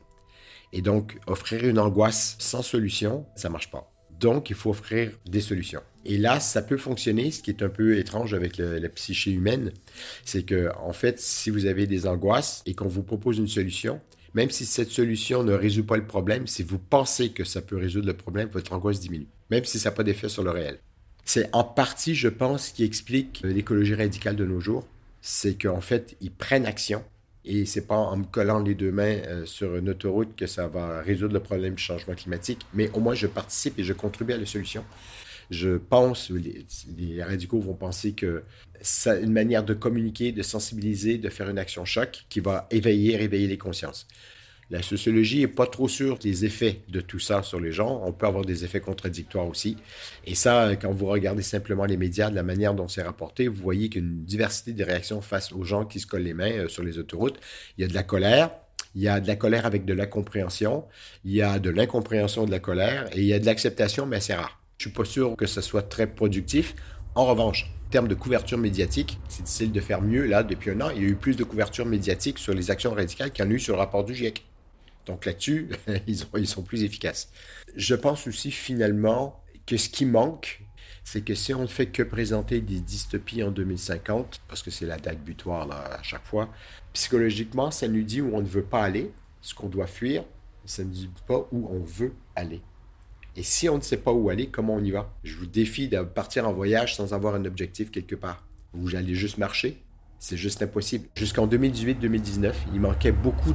Et 0.73 0.81
donc, 0.81 1.19
offrir 1.27 1.65
une 1.65 1.77
angoisse 1.77 2.37
sans 2.39 2.63
solution, 2.63 3.27
ça 3.35 3.51
marche 3.51 3.69
pas. 3.69 3.94
Donc, 4.19 4.49
il 4.49 4.55
faut 4.55 4.69
offrir 4.69 5.11
des 5.25 5.41
solutions. 5.41 5.81
Et 6.05 6.17
là, 6.17 6.39
ça 6.39 6.61
peut 6.61 6.77
fonctionner. 6.77 7.31
Ce 7.31 7.41
qui 7.41 7.49
est 7.49 7.63
un 7.63 7.69
peu 7.69 7.97
étrange 7.97 8.33
avec 8.33 8.57
la 8.57 8.89
psyché 8.89 9.31
humaine, 9.31 9.71
c'est 10.23 10.43
que, 10.43 10.69
en 10.79 10.93
fait, 10.93 11.19
si 11.19 11.49
vous 11.49 11.65
avez 11.65 11.87
des 11.87 12.07
angoisses 12.07 12.61
et 12.65 12.73
qu'on 12.73 12.87
vous 12.87 13.03
propose 13.03 13.37
une 13.37 13.47
solution, 13.47 13.99
même 14.35 14.51
si 14.51 14.65
cette 14.65 14.89
solution 14.89 15.43
ne 15.43 15.53
résout 15.53 15.85
pas 15.85 15.97
le 15.97 16.05
problème, 16.05 16.45
si 16.45 16.61
vous 16.61 16.77
pensez 16.77 17.29
que 17.29 17.43
ça 17.43 17.61
peut 17.61 17.77
résoudre 17.77 18.07
le 18.07 18.17
problème, 18.17 18.49
votre 18.49 18.73
angoisse 18.73 18.99
diminue, 18.99 19.27
même 19.49 19.65
si 19.65 19.79
ça 19.79 19.89
n'a 19.89 19.95
pas 19.95 20.03
d'effet 20.03 20.29
sur 20.29 20.43
le 20.43 20.51
réel. 20.51 20.77
C'est 21.23 21.49
en 21.53 21.63
partie, 21.63 22.13
je 22.13 22.27
pense, 22.27 22.69
qui 22.69 22.83
explique 22.83 23.41
l'écologie 23.43 23.95
radicale 23.95 24.35
de 24.35 24.45
nos 24.45 24.59
jours. 24.59 24.85
C'est 25.21 25.59
qu'en 25.59 25.81
fait, 25.81 26.15
ils 26.21 26.31
prennent 26.31 26.67
action 26.67 27.03
et 27.45 27.65
c'est 27.65 27.87
pas 27.87 27.97
en 27.97 28.17
me 28.17 28.25
collant 28.25 28.59
les 28.59 28.75
deux 28.75 28.91
mains 28.91 29.17
euh, 29.27 29.45
sur 29.45 29.75
une 29.75 29.89
autoroute 29.89 30.35
que 30.35 30.47
ça 30.47 30.67
va 30.67 31.01
résoudre 31.01 31.33
le 31.33 31.39
problème 31.39 31.75
du 31.75 31.83
changement 31.83 32.15
climatique, 32.15 32.65
mais 32.73 32.89
au 32.93 32.99
moins 32.99 33.13
je 33.13 33.27
participe 33.27 33.79
et 33.79 33.83
je 33.83 33.93
contribue 33.93 34.33
à 34.33 34.37
la 34.37 34.45
solution 34.45 34.83
je 35.49 35.77
pense, 35.77 36.29
les, 36.31 36.65
les 36.97 37.23
radicaux 37.23 37.59
vont 37.59 37.75
penser 37.75 38.13
que 38.13 38.43
c'est 38.81 39.21
une 39.21 39.31
manière 39.31 39.63
de 39.63 39.73
communiquer, 39.73 40.31
de 40.31 40.41
sensibiliser, 40.41 41.17
de 41.17 41.29
faire 41.29 41.49
une 41.49 41.59
action 41.59 41.85
choc 41.85 42.25
qui 42.29 42.39
va 42.39 42.67
éveiller, 42.71 43.15
réveiller 43.15 43.47
les 43.47 43.57
consciences. 43.57 44.07
La 44.71 44.81
sociologie 44.81 45.41
n'est 45.41 45.47
pas 45.47 45.67
trop 45.67 45.87
sûre 45.87 46.17
des 46.17 46.43
effets 46.43 46.81
de 46.89 46.99
tout 46.99 47.19
ça 47.19 47.43
sur 47.43 47.59
les 47.59 47.71
gens. 47.71 48.01
On 48.03 48.11
peut 48.11 48.25
avoir 48.25 48.45
des 48.45 48.65
effets 48.65 48.79
contradictoires 48.79 49.47
aussi. 49.47 49.77
Et 50.25 50.33
ça, 50.33 50.75
quand 50.75 50.91
vous 50.91 51.05
regardez 51.05 51.43
simplement 51.43 51.85
les 51.85 51.97
médias, 51.97 52.31
de 52.31 52.35
la 52.35 52.41
manière 52.41 52.73
dont 52.73 52.87
c'est 52.87 53.03
rapporté, 53.03 53.47
vous 53.47 53.61
voyez 53.61 53.89
qu'une 53.89 54.23
diversité 54.23 54.73
de 54.73 54.83
réactions 54.83 55.21
face 55.21 55.51
aux 55.51 55.63
gens 55.63 55.85
qui 55.85 55.99
se 55.99 56.07
collent 56.07 56.23
les 56.23 56.33
mains 56.33 56.51
euh, 56.51 56.67
sur 56.67 56.83
les 56.83 56.97
autoroutes. 56.97 57.39
Il 57.77 57.81
y 57.81 57.85
a 57.85 57.87
de 57.87 57.93
la 57.93 58.01
colère, 58.01 58.51
il 58.95 59.03
y 59.03 59.07
a 59.07 59.19
de 59.19 59.27
la 59.27 59.35
colère 59.35 59.67
avec 59.67 59.85
de 59.85 59.93
l'incompréhension, 59.93 60.85
il 61.25 61.33
y 61.33 61.43
a 61.43 61.59
de 61.59 61.69
l'incompréhension 61.69 62.45
de 62.45 62.51
la 62.51 62.59
colère, 62.59 63.07
et 63.15 63.19
il 63.19 63.25
y 63.25 63.33
a 63.33 63.39
de 63.39 63.45
l'acceptation, 63.45 64.07
mais 64.07 64.19
c'est 64.19 64.35
rare. 64.35 64.59
Je 64.77 64.85
suis 64.85 64.95
pas 64.95 65.05
sûr 65.05 65.35
que 65.35 65.45
ce 65.45 65.61
soit 65.61 65.83
très 65.83 66.07
productif. 66.07 66.75
En 67.13 67.25
revanche, 67.25 67.69
en 67.85 67.89
termes 67.91 68.07
de 68.07 68.15
couverture 68.15 68.57
médiatique, 68.57 69.19
c'est 69.29 69.43
difficile 69.43 69.71
de 69.71 69.79
faire 69.79 70.01
mieux. 70.01 70.25
Là, 70.25 70.41
depuis 70.43 70.71
un 70.71 70.81
an, 70.81 70.89
il 70.89 71.03
y 71.03 71.05
a 71.05 71.09
eu 71.09 71.15
plus 71.15 71.35
de 71.35 71.43
couverture 71.43 71.85
médiatique 71.85 72.39
sur 72.39 72.53
les 72.53 72.71
actions 72.71 72.93
radicales 72.93 73.31
qu'il 73.31 73.45
y 73.45 73.47
en 73.47 73.51
a 73.51 73.53
eu 73.53 73.59
sur 73.59 73.75
le 73.75 73.79
rapport 73.79 74.03
du 74.03 74.15
GIEC. 74.15 74.43
Donc 75.05 75.25
là-dessus, 75.25 75.69
ils, 76.07 76.47
sont 76.47 76.63
plus 76.63 76.83
efficaces. 76.83 77.31
Je 77.75 77.95
pense 77.95 78.27
aussi 78.27 78.51
finalement 78.51 79.41
que 79.65 79.77
ce 79.77 79.89
qui 79.89 80.05
manque, 80.05 80.61
c'est 81.03 81.21
que 81.21 81.35
si 81.35 81.53
on 81.53 81.61
ne 81.61 81.67
fait 81.67 81.87
que 81.87 82.03
présenter 82.03 82.61
des 82.61 82.79
dystopies 82.79 83.43
en 83.43 83.51
2050, 83.51 84.41
parce 84.47 84.63
que 84.63 84.71
c'est 84.71 84.85
la 84.85 84.97
date 84.97 85.23
butoir 85.23 85.67
là, 85.67 85.97
à 85.99 86.03
chaque 86.03 86.25
fois, 86.25 86.49
psychologiquement, 86.93 87.71
ça 87.71 87.87
nous 87.87 88.03
dit 88.03 88.21
où 88.21 88.35
on 88.35 88.41
ne 88.41 88.47
veut 88.47 88.63
pas 88.63 88.83
aller, 88.83 89.11
ce 89.41 89.53
qu'on 89.53 89.69
doit 89.69 89.87
fuir, 89.87 90.23
ça 90.65 90.83
ne 90.83 90.89
dit 90.89 91.09
pas 91.27 91.47
où 91.51 91.67
on 91.69 91.83
veut 91.83 92.13
aller. 92.35 92.61
Et 93.35 93.43
si 93.43 93.69
on 93.69 93.77
ne 93.77 93.81
sait 93.81 93.97
pas 93.97 94.13
où 94.13 94.29
aller, 94.29 94.47
comment 94.47 94.75
on 94.75 94.83
y 94.83 94.91
va? 94.91 95.13
Je 95.23 95.35
vous 95.35 95.45
défie 95.45 95.89
de 95.89 96.01
partir 96.01 96.47
en 96.47 96.53
voyage 96.53 96.95
sans 96.95 97.13
avoir 97.13 97.35
un 97.35 97.45
objectif 97.45 97.91
quelque 97.91 98.15
part. 98.15 98.43
Vous 98.73 98.95
allez 98.95 99.13
juste 99.13 99.37
marcher 99.37 99.81
C'est 100.19 100.37
juste 100.37 100.61
impossible. 100.61 101.07
Jusqu'en 101.15 101.47
2018-2019, 101.47 102.53
il 102.73 102.79
manquait 102.79 103.11
beaucoup 103.11 103.53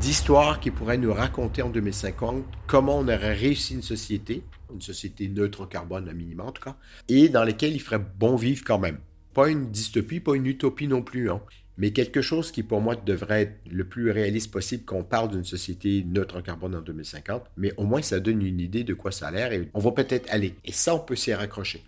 d'histoires 0.00 0.60
qui 0.60 0.70
pourraient 0.70 0.98
nous 0.98 1.12
raconter 1.12 1.62
en 1.62 1.70
2050 1.70 2.44
comment 2.66 2.98
on 2.98 3.04
aurait 3.04 3.34
réussi 3.34 3.74
une 3.74 3.82
société, 3.82 4.44
une 4.72 4.82
société 4.82 5.28
neutre 5.28 5.62
en 5.62 5.66
carbone 5.66 6.08
à 6.08 6.12
minima 6.12 6.44
en 6.44 6.52
tout 6.52 6.62
cas, 6.62 6.76
et 7.08 7.28
dans 7.28 7.44
laquelle 7.44 7.74
il 7.74 7.80
ferait 7.80 8.04
bon 8.18 8.36
vivre 8.36 8.62
quand 8.64 8.78
même. 8.78 8.98
Pas 9.34 9.48
une 9.48 9.70
dystopie, 9.70 10.20
pas 10.20 10.34
une 10.34 10.46
utopie 10.46 10.88
non 10.88 11.02
plus. 11.02 11.30
Hein 11.30 11.40
mais 11.78 11.90
quelque 11.92 12.22
chose 12.22 12.50
qui 12.50 12.62
pour 12.62 12.80
moi 12.80 12.96
devrait 12.96 13.42
être 13.42 13.58
le 13.70 13.84
plus 13.84 14.10
réaliste 14.10 14.50
possible 14.50 14.84
quand 14.84 14.96
on 14.96 15.04
parle 15.04 15.30
d'une 15.30 15.44
société 15.44 16.04
neutre 16.04 16.36
en 16.36 16.42
carbone 16.42 16.74
en 16.74 16.80
2050, 16.80 17.42
mais 17.56 17.72
au 17.76 17.84
moins 17.84 18.02
ça 18.02 18.20
donne 18.20 18.42
une 18.42 18.60
idée 18.60 18.84
de 18.84 18.94
quoi 18.94 19.12
ça 19.12 19.28
a 19.28 19.30
l'air 19.30 19.52
et 19.52 19.68
on 19.74 19.80
va 19.80 19.92
peut-être 19.92 20.32
aller. 20.32 20.54
Et 20.64 20.72
ça, 20.72 20.94
on 20.94 21.00
peut 21.00 21.16
s'y 21.16 21.34
raccrocher. 21.34 21.82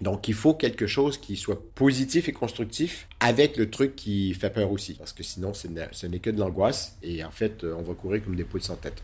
Donc 0.00 0.28
il 0.28 0.34
faut 0.34 0.54
quelque 0.54 0.86
chose 0.86 1.18
qui 1.18 1.36
soit 1.36 1.60
positif 1.74 2.28
et 2.28 2.32
constructif 2.32 3.08
avec 3.20 3.56
le 3.56 3.68
truc 3.68 3.96
qui 3.96 4.32
fait 4.34 4.50
peur 4.50 4.70
aussi, 4.70 4.94
parce 4.94 5.12
que 5.12 5.22
sinon 5.22 5.52
ce 5.54 6.06
n'est 6.06 6.18
que 6.20 6.30
de 6.30 6.38
l'angoisse 6.38 6.96
et 7.02 7.24
en 7.24 7.30
fait 7.30 7.64
on 7.64 7.82
va 7.82 7.94
courir 7.94 8.24
comme 8.24 8.36
des 8.36 8.44
poules 8.44 8.62
sans 8.62 8.76
tête. 8.76 9.02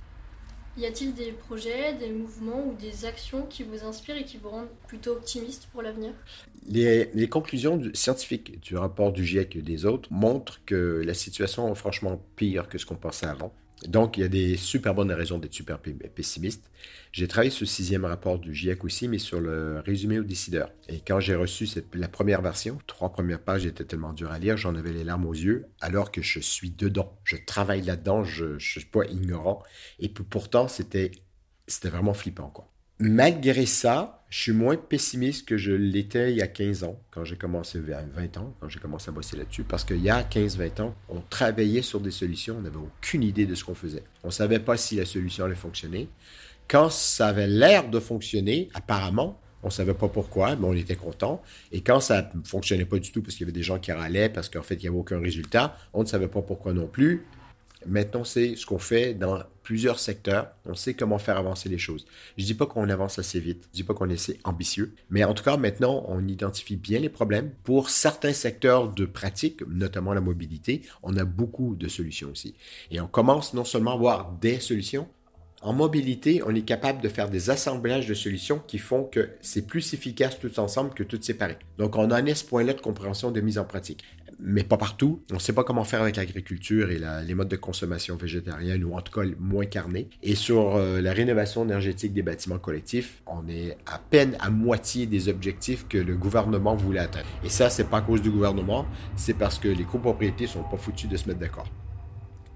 Y 0.76 0.86
a-t-il 0.86 1.14
des 1.14 1.30
projets, 1.30 1.94
des 1.94 2.10
mouvements 2.10 2.66
ou 2.66 2.74
des 2.74 3.04
actions 3.04 3.46
qui 3.46 3.62
vous 3.62 3.84
inspirent 3.84 4.16
et 4.16 4.24
qui 4.24 4.38
vous 4.38 4.48
rendent 4.48 4.68
plutôt 4.88 5.12
optimiste 5.12 5.68
pour 5.70 5.82
l'avenir? 5.82 6.12
Les, 6.66 7.28
conclusions 7.28 7.80
scientifiques 7.94 8.60
du 8.60 8.76
rapport 8.76 9.12
du 9.12 9.24
GIEC 9.24 9.54
et 9.54 9.62
des 9.62 9.86
autres 9.86 10.08
montrent 10.12 10.60
que 10.66 11.02
la 11.06 11.14
situation 11.14 11.70
est 11.70 11.76
franchement 11.76 12.20
pire 12.34 12.68
que 12.68 12.78
ce 12.78 12.86
qu'on 12.86 12.96
pensait 12.96 13.26
avant. 13.26 13.52
Donc, 13.86 14.16
il 14.16 14.20
y 14.22 14.24
a 14.24 14.28
des 14.28 14.56
super 14.56 14.94
bonnes 14.94 15.12
raisons 15.12 15.38
d'être 15.38 15.52
super 15.52 15.78
pessimiste. 15.78 16.70
J'ai 17.12 17.28
travaillé 17.28 17.50
sur 17.50 17.64
le 17.64 17.68
sixième 17.68 18.04
rapport 18.04 18.38
du 18.38 18.54
GIEC 18.54 18.82
aussi, 18.84 19.08
mais 19.08 19.18
sur 19.18 19.40
le 19.40 19.80
résumé 19.80 20.18
aux 20.18 20.24
décideurs. 20.24 20.70
Et 20.88 21.00
quand 21.00 21.20
j'ai 21.20 21.34
reçu 21.34 21.68
la 21.92 22.08
première 22.08 22.40
version, 22.40 22.78
trois 22.86 23.12
premières 23.12 23.40
pages 23.40 23.66
étaient 23.66 23.84
tellement 23.84 24.12
dures 24.12 24.32
à 24.32 24.38
lire, 24.38 24.56
j'en 24.56 24.74
avais 24.74 24.92
les 24.92 25.04
larmes 25.04 25.26
aux 25.26 25.34
yeux, 25.34 25.66
alors 25.80 26.12
que 26.12 26.22
je 26.22 26.40
suis 26.40 26.70
dedans. 26.70 27.18
Je 27.24 27.36
travaille 27.36 27.82
là-dedans, 27.82 28.24
je 28.24 28.54
ne 28.54 28.58
suis 28.58 28.84
pas 28.86 29.04
ignorant. 29.04 29.62
Et 29.98 30.08
pourtant, 30.08 30.66
c'était 30.66 31.12
vraiment 31.82 32.14
flippant, 32.14 32.48
quoi. 32.48 32.70
Malgré 33.00 33.66
ça, 33.66 34.23
je 34.34 34.40
suis 34.40 34.52
moins 34.52 34.76
pessimiste 34.76 35.46
que 35.46 35.56
je 35.56 35.70
l'étais 35.70 36.32
il 36.32 36.38
y 36.38 36.42
a 36.42 36.48
15 36.48 36.82
ans, 36.82 36.98
quand 37.12 37.24
j'ai 37.24 37.36
commencé, 37.36 37.78
20 37.78 38.36
ans, 38.36 38.52
quand 38.58 38.68
j'ai 38.68 38.80
commencé 38.80 39.08
à 39.08 39.12
bosser 39.12 39.36
là-dessus, 39.36 39.62
parce 39.62 39.84
qu'il 39.84 40.02
y 40.02 40.10
a 40.10 40.24
15-20 40.24 40.82
ans, 40.82 40.96
on 41.08 41.20
travaillait 41.20 41.82
sur 41.82 42.00
des 42.00 42.10
solutions, 42.10 42.56
on 42.58 42.62
n'avait 42.62 42.76
aucune 42.76 43.22
idée 43.22 43.46
de 43.46 43.54
ce 43.54 43.62
qu'on 43.62 43.76
faisait. 43.76 44.02
On 44.24 44.28
ne 44.28 44.32
savait 44.32 44.58
pas 44.58 44.76
si 44.76 44.96
la 44.96 45.04
solution 45.04 45.44
allait 45.44 45.54
fonctionner. 45.54 46.08
Quand 46.66 46.90
ça 46.90 47.28
avait 47.28 47.46
l'air 47.46 47.88
de 47.88 48.00
fonctionner, 48.00 48.70
apparemment, 48.74 49.40
on 49.62 49.68
ne 49.68 49.72
savait 49.72 49.94
pas 49.94 50.08
pourquoi, 50.08 50.56
mais 50.56 50.66
on 50.66 50.74
était 50.74 50.96
content. 50.96 51.40
Et 51.70 51.82
quand 51.82 52.00
ça 52.00 52.32
ne 52.34 52.42
fonctionnait 52.42 52.86
pas 52.86 52.98
du 52.98 53.12
tout, 53.12 53.22
parce 53.22 53.36
qu'il 53.36 53.46
y 53.46 53.48
avait 53.48 53.56
des 53.56 53.62
gens 53.62 53.78
qui 53.78 53.92
râlaient, 53.92 54.30
parce 54.30 54.48
qu'en 54.48 54.62
fait, 54.62 54.74
il 54.74 54.82
n'y 54.82 54.88
avait 54.88 54.98
aucun 54.98 55.20
résultat, 55.20 55.78
on 55.92 56.02
ne 56.02 56.08
savait 56.08 56.26
pas 56.26 56.42
pourquoi 56.42 56.72
non 56.72 56.88
plus, 56.88 57.24
Maintenant, 57.86 58.24
c'est 58.24 58.56
ce 58.56 58.66
qu'on 58.66 58.78
fait 58.78 59.14
dans 59.14 59.42
plusieurs 59.62 59.98
secteurs. 59.98 60.52
On 60.66 60.74
sait 60.74 60.94
comment 60.94 61.18
faire 61.18 61.38
avancer 61.38 61.68
les 61.68 61.78
choses. 61.78 62.06
Je 62.36 62.44
dis 62.44 62.54
pas 62.54 62.66
qu'on 62.66 62.88
avance 62.88 63.18
assez 63.18 63.40
vite. 63.40 63.68
Je 63.72 63.76
dis 63.76 63.82
pas 63.82 63.94
qu'on 63.94 64.10
est 64.10 64.14
assez 64.14 64.38
ambitieux. 64.44 64.94
Mais 65.10 65.24
en 65.24 65.34
tout 65.34 65.42
cas, 65.42 65.56
maintenant, 65.56 66.04
on 66.08 66.26
identifie 66.28 66.76
bien 66.76 67.00
les 67.00 67.08
problèmes. 67.08 67.50
Pour 67.64 67.90
certains 67.90 68.32
secteurs 68.32 68.88
de 68.92 69.06
pratique, 69.06 69.66
notamment 69.66 70.14
la 70.14 70.20
mobilité, 70.20 70.82
on 71.02 71.16
a 71.16 71.24
beaucoup 71.24 71.74
de 71.74 71.88
solutions 71.88 72.30
aussi. 72.30 72.54
Et 72.90 73.00
on 73.00 73.08
commence 73.08 73.54
non 73.54 73.64
seulement 73.64 73.92
à 73.92 73.94
avoir 73.94 74.32
des 74.32 74.60
solutions, 74.60 75.08
en 75.64 75.72
mobilité, 75.72 76.42
on 76.46 76.54
est 76.54 76.62
capable 76.62 77.00
de 77.00 77.08
faire 77.08 77.30
des 77.30 77.48
assemblages 77.48 78.06
de 78.06 78.12
solutions 78.12 78.60
qui 78.66 78.76
font 78.76 79.04
que 79.04 79.30
c'est 79.40 79.66
plus 79.66 79.94
efficace 79.94 80.38
tout 80.38 80.60
ensemble 80.60 80.92
que 80.92 81.02
tout 81.02 81.18
séparé. 81.20 81.56
Donc, 81.78 81.96
on 81.96 82.10
en 82.10 82.26
est 82.26 82.34
ce 82.34 82.44
point-là 82.44 82.74
de 82.74 82.80
compréhension 82.82 83.30
de 83.30 83.40
mise 83.40 83.58
en 83.58 83.64
pratique. 83.64 84.04
Mais 84.38 84.62
pas 84.62 84.76
partout. 84.76 85.22
On 85.30 85.36
ne 85.36 85.38
sait 85.38 85.54
pas 85.54 85.64
comment 85.64 85.84
faire 85.84 86.02
avec 86.02 86.16
l'agriculture 86.16 86.90
et 86.90 87.00
les 87.26 87.34
modes 87.34 87.48
de 87.48 87.56
consommation 87.56 88.16
végétarienne 88.16 88.84
ou 88.84 88.94
en 88.94 89.00
tout 89.00 89.18
cas 89.18 89.26
moins 89.38 89.64
carnés. 89.64 90.10
Et 90.22 90.34
sur 90.34 90.76
euh, 90.76 91.00
la 91.00 91.14
rénovation 91.14 91.64
énergétique 91.64 92.12
des 92.12 92.22
bâtiments 92.22 92.58
collectifs, 92.58 93.22
on 93.26 93.48
est 93.48 93.78
à 93.86 93.98
peine 93.98 94.36
à 94.40 94.50
moitié 94.50 95.06
des 95.06 95.28
objectifs 95.28 95.88
que 95.88 95.96
le 95.96 96.14
gouvernement 96.14 96.74
voulait 96.74 97.00
atteindre. 97.00 97.26
Et 97.42 97.48
ça, 97.48 97.70
c'est 97.70 97.88
pas 97.88 97.98
à 97.98 98.02
cause 98.02 98.20
du 98.20 98.30
gouvernement, 98.30 98.84
c'est 99.16 99.34
parce 99.34 99.58
que 99.58 99.68
les 99.68 99.84
copropriétés 99.84 100.46
sont 100.46 100.64
pas 100.64 100.76
foutus 100.76 101.08
de 101.08 101.16
se 101.16 101.26
mettre 101.26 101.40
d'accord. 101.40 101.68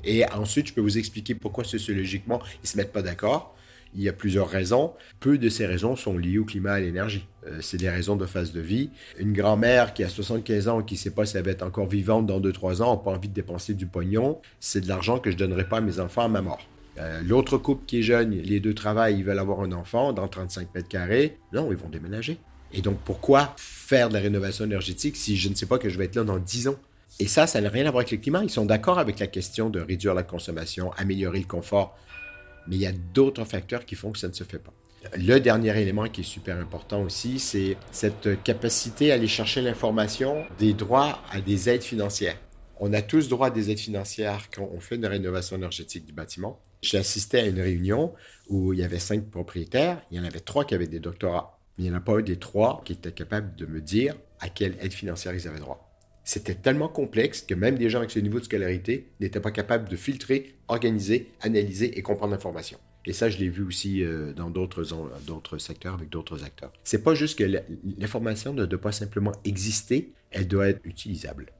Et 0.04 0.24
ensuite, 0.30 0.68
je 0.68 0.74
peux 0.74 0.80
vous 0.80 0.98
expliquer 0.98 1.34
pourquoi 1.34 1.64
sociologiquement, 1.64 2.40
ils 2.56 2.64
ne 2.64 2.68
se 2.68 2.76
mettent 2.76 2.92
pas 2.92 3.02
d'accord. 3.02 3.54
Il 3.94 4.02
y 4.02 4.08
a 4.08 4.12
plusieurs 4.12 4.48
raisons. 4.48 4.92
Peu 5.18 5.38
de 5.38 5.48
ces 5.48 5.66
raisons 5.66 5.96
sont 5.96 6.18
liées 6.18 6.38
au 6.38 6.44
climat 6.44 6.78
et 6.78 6.82
à 6.82 6.84
l'énergie. 6.84 7.26
Euh, 7.46 7.58
c'est 7.60 7.78
des 7.78 7.88
raisons 7.88 8.16
de 8.16 8.26
phase 8.26 8.52
de 8.52 8.60
vie. 8.60 8.90
Une 9.18 9.32
grand-mère 9.32 9.94
qui 9.94 10.04
a 10.04 10.08
75 10.08 10.68
ans, 10.68 10.82
qui 10.82 10.94
ne 10.94 10.98
sait 10.98 11.10
pas 11.10 11.24
si 11.24 11.36
elle 11.36 11.44
va 11.44 11.52
être 11.52 11.62
encore 11.62 11.86
vivante 11.86 12.26
dans 12.26 12.40
2-3 12.40 12.82
ans, 12.82 12.96
n'a 12.96 13.02
pas 13.02 13.10
envie 13.10 13.28
de 13.28 13.34
dépenser 13.34 13.74
du 13.74 13.86
pognon. 13.86 14.40
C'est 14.60 14.82
de 14.82 14.88
l'argent 14.88 15.18
que 15.18 15.30
je 15.30 15.36
ne 15.36 15.40
donnerai 15.40 15.68
pas 15.68 15.78
à 15.78 15.80
mes 15.80 16.00
enfants 16.00 16.22
à 16.22 16.28
ma 16.28 16.42
mort. 16.42 16.60
Euh, 16.98 17.22
l'autre 17.24 17.58
couple 17.58 17.84
qui 17.86 18.00
est 18.00 18.02
jeune, 18.02 18.30
les 18.30 18.60
deux 18.60 18.74
travaillent, 18.74 19.18
ils 19.18 19.24
veulent 19.24 19.38
avoir 19.38 19.60
un 19.60 19.72
enfant 19.72 20.12
dans 20.12 20.28
35 20.28 20.74
mètres 20.74 20.88
carrés. 20.88 21.38
Non, 21.52 21.68
ils 21.70 21.76
vont 21.76 21.88
déménager. 21.88 22.38
Et 22.72 22.82
donc, 22.82 22.98
pourquoi 23.04 23.54
faire 23.56 24.08
de 24.08 24.14
la 24.14 24.20
rénovation 24.20 24.64
énergétique 24.64 25.16
si 25.16 25.36
je 25.36 25.48
ne 25.48 25.54
sais 25.54 25.66
pas 25.66 25.78
que 25.78 25.88
je 25.88 25.96
vais 25.96 26.04
être 26.04 26.16
là 26.16 26.24
dans 26.24 26.38
10 26.38 26.68
ans? 26.68 26.76
Et 27.20 27.26
ça, 27.26 27.46
ça 27.46 27.60
n'a 27.60 27.68
rien 27.68 27.86
à 27.86 27.90
voir 27.90 28.02
avec 28.02 28.12
le 28.12 28.18
climat. 28.18 28.42
Ils 28.44 28.50
sont 28.50 28.64
d'accord 28.64 28.98
avec 28.98 29.18
la 29.18 29.26
question 29.26 29.70
de 29.70 29.80
réduire 29.80 30.14
la 30.14 30.22
consommation, 30.22 30.92
améliorer 30.92 31.40
le 31.40 31.46
confort. 31.46 31.96
Mais 32.68 32.76
il 32.76 32.82
y 32.82 32.86
a 32.86 32.92
d'autres 32.92 33.44
facteurs 33.44 33.84
qui 33.84 33.96
font 33.96 34.12
que 34.12 34.18
ça 34.18 34.28
ne 34.28 34.32
se 34.32 34.44
fait 34.44 34.58
pas. 34.58 34.72
Le 35.16 35.38
dernier 35.38 35.80
élément 35.80 36.08
qui 36.08 36.20
est 36.20 36.24
super 36.24 36.56
important 36.58 37.02
aussi, 37.02 37.38
c'est 37.38 37.76
cette 37.92 38.42
capacité 38.42 39.10
à 39.10 39.14
aller 39.14 39.26
chercher 39.26 39.62
l'information 39.62 40.44
des 40.58 40.74
droits 40.74 41.20
à 41.30 41.40
des 41.40 41.68
aides 41.68 41.82
financières. 41.82 42.36
On 42.80 42.92
a 42.92 43.02
tous 43.02 43.28
droit 43.28 43.48
à 43.48 43.50
des 43.50 43.70
aides 43.70 43.78
financières 43.78 44.48
quand 44.52 44.68
on 44.72 44.80
fait 44.80 44.96
une 44.96 45.06
rénovation 45.06 45.56
énergétique 45.56 46.04
du 46.04 46.12
bâtiment. 46.12 46.60
J'ai 46.82 46.98
assisté 46.98 47.40
à 47.40 47.46
une 47.46 47.60
réunion 47.60 48.14
où 48.48 48.72
il 48.72 48.78
y 48.78 48.84
avait 48.84 49.00
cinq 49.00 49.24
propriétaires, 49.30 50.00
il 50.10 50.18
y 50.18 50.20
en 50.20 50.24
avait 50.24 50.40
trois 50.40 50.64
qui 50.64 50.74
avaient 50.74 50.86
des 50.86 51.00
doctorats. 51.00 51.58
Mais 51.76 51.84
il 51.84 51.90
n'y 51.90 51.94
en 51.94 51.98
a 51.98 52.02
pas 52.02 52.18
eu 52.18 52.22
des 52.22 52.38
trois 52.38 52.82
qui 52.84 52.92
étaient 52.92 53.12
capables 53.12 53.56
de 53.56 53.66
me 53.66 53.80
dire 53.80 54.14
à 54.40 54.48
quelle 54.48 54.76
aide 54.80 54.92
financière 54.92 55.34
ils 55.34 55.48
avaient 55.48 55.58
droit. 55.58 55.87
C'était 56.28 56.54
tellement 56.54 56.90
complexe 56.90 57.40
que 57.40 57.54
même 57.54 57.78
des 57.78 57.88
gens 57.88 58.00
avec 58.00 58.10
ce 58.10 58.18
niveau 58.18 58.38
de 58.38 58.44
scolarité 58.44 59.08
n'étaient 59.18 59.40
pas 59.40 59.50
capables 59.50 59.88
de 59.88 59.96
filtrer, 59.96 60.56
organiser, 60.68 61.32
analyser 61.40 61.98
et 61.98 62.02
comprendre 62.02 62.32
l'information. 62.32 62.78
Et 63.06 63.14
ça, 63.14 63.30
je 63.30 63.38
l'ai 63.38 63.48
vu 63.48 63.62
aussi 63.62 64.04
euh, 64.04 64.34
dans 64.34 64.50
d'autres, 64.50 64.84
secteurs 65.56 65.94
avec 65.94 66.10
d'autres 66.10 66.44
acteurs. 66.44 66.70
C'est 66.84 67.02
pas 67.02 67.14
juste 67.14 67.38
que 67.38 67.44
l'information 67.98 68.52
ne 68.52 68.66
doit 68.66 68.78
pas 68.78 68.92
simplement 68.92 69.32
exister, 69.46 70.12
elle 70.30 70.46
doit 70.46 70.68
être 70.68 70.84
utilisable. 70.84 71.50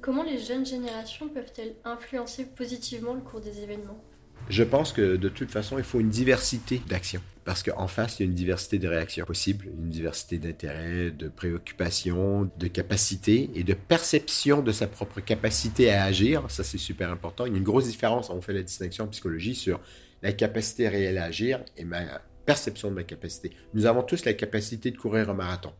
Comment 0.00 0.24
les 0.24 0.38
jeunes 0.38 0.66
générations 0.66 1.28
peuvent-elles 1.28 1.76
influencer 1.84 2.44
positivement 2.44 3.14
le 3.14 3.20
cours 3.20 3.40
des 3.40 3.60
événements? 3.60 4.02
Je 4.48 4.62
pense 4.62 4.92
que 4.92 5.16
de 5.16 5.28
toute 5.28 5.50
façon, 5.50 5.78
il 5.78 5.84
faut 5.84 6.00
une 6.00 6.10
diversité 6.10 6.80
d'actions. 6.88 7.22
Parce 7.44 7.64
qu'en 7.64 7.88
face, 7.88 8.18
il 8.18 8.22
y 8.22 8.26
a 8.26 8.28
une 8.28 8.36
diversité 8.36 8.78
de 8.78 8.86
réactions 8.86 9.24
possibles, 9.24 9.66
une 9.66 9.90
diversité 9.90 10.38
d'intérêts, 10.38 11.10
de 11.10 11.28
préoccupations, 11.28 12.48
de 12.56 12.66
capacités 12.68 13.50
et 13.54 13.64
de 13.64 13.74
perception 13.74 14.62
de 14.62 14.70
sa 14.70 14.86
propre 14.86 15.20
capacité 15.20 15.90
à 15.90 16.04
agir. 16.04 16.44
Ça, 16.48 16.62
c'est 16.62 16.78
super 16.78 17.10
important. 17.10 17.44
Il 17.46 17.52
y 17.52 17.54
a 17.56 17.58
une 17.58 17.64
grosse 17.64 17.88
différence, 17.88 18.30
on 18.30 18.40
fait 18.40 18.52
la 18.52 18.62
distinction 18.62 19.04
en 19.04 19.08
psychologie 19.08 19.56
sur 19.56 19.80
la 20.22 20.32
capacité 20.32 20.88
réelle 20.88 21.18
à 21.18 21.24
agir 21.24 21.64
et 21.76 21.84
ma 21.84 22.00
perception 22.46 22.90
de 22.90 22.94
ma 22.94 23.02
capacité. 23.02 23.50
Nous 23.74 23.86
avons 23.86 24.02
tous 24.02 24.24
la 24.24 24.34
capacité 24.34 24.92
de 24.92 24.96
courir 24.96 25.28
un 25.28 25.34
marathon. 25.34 25.72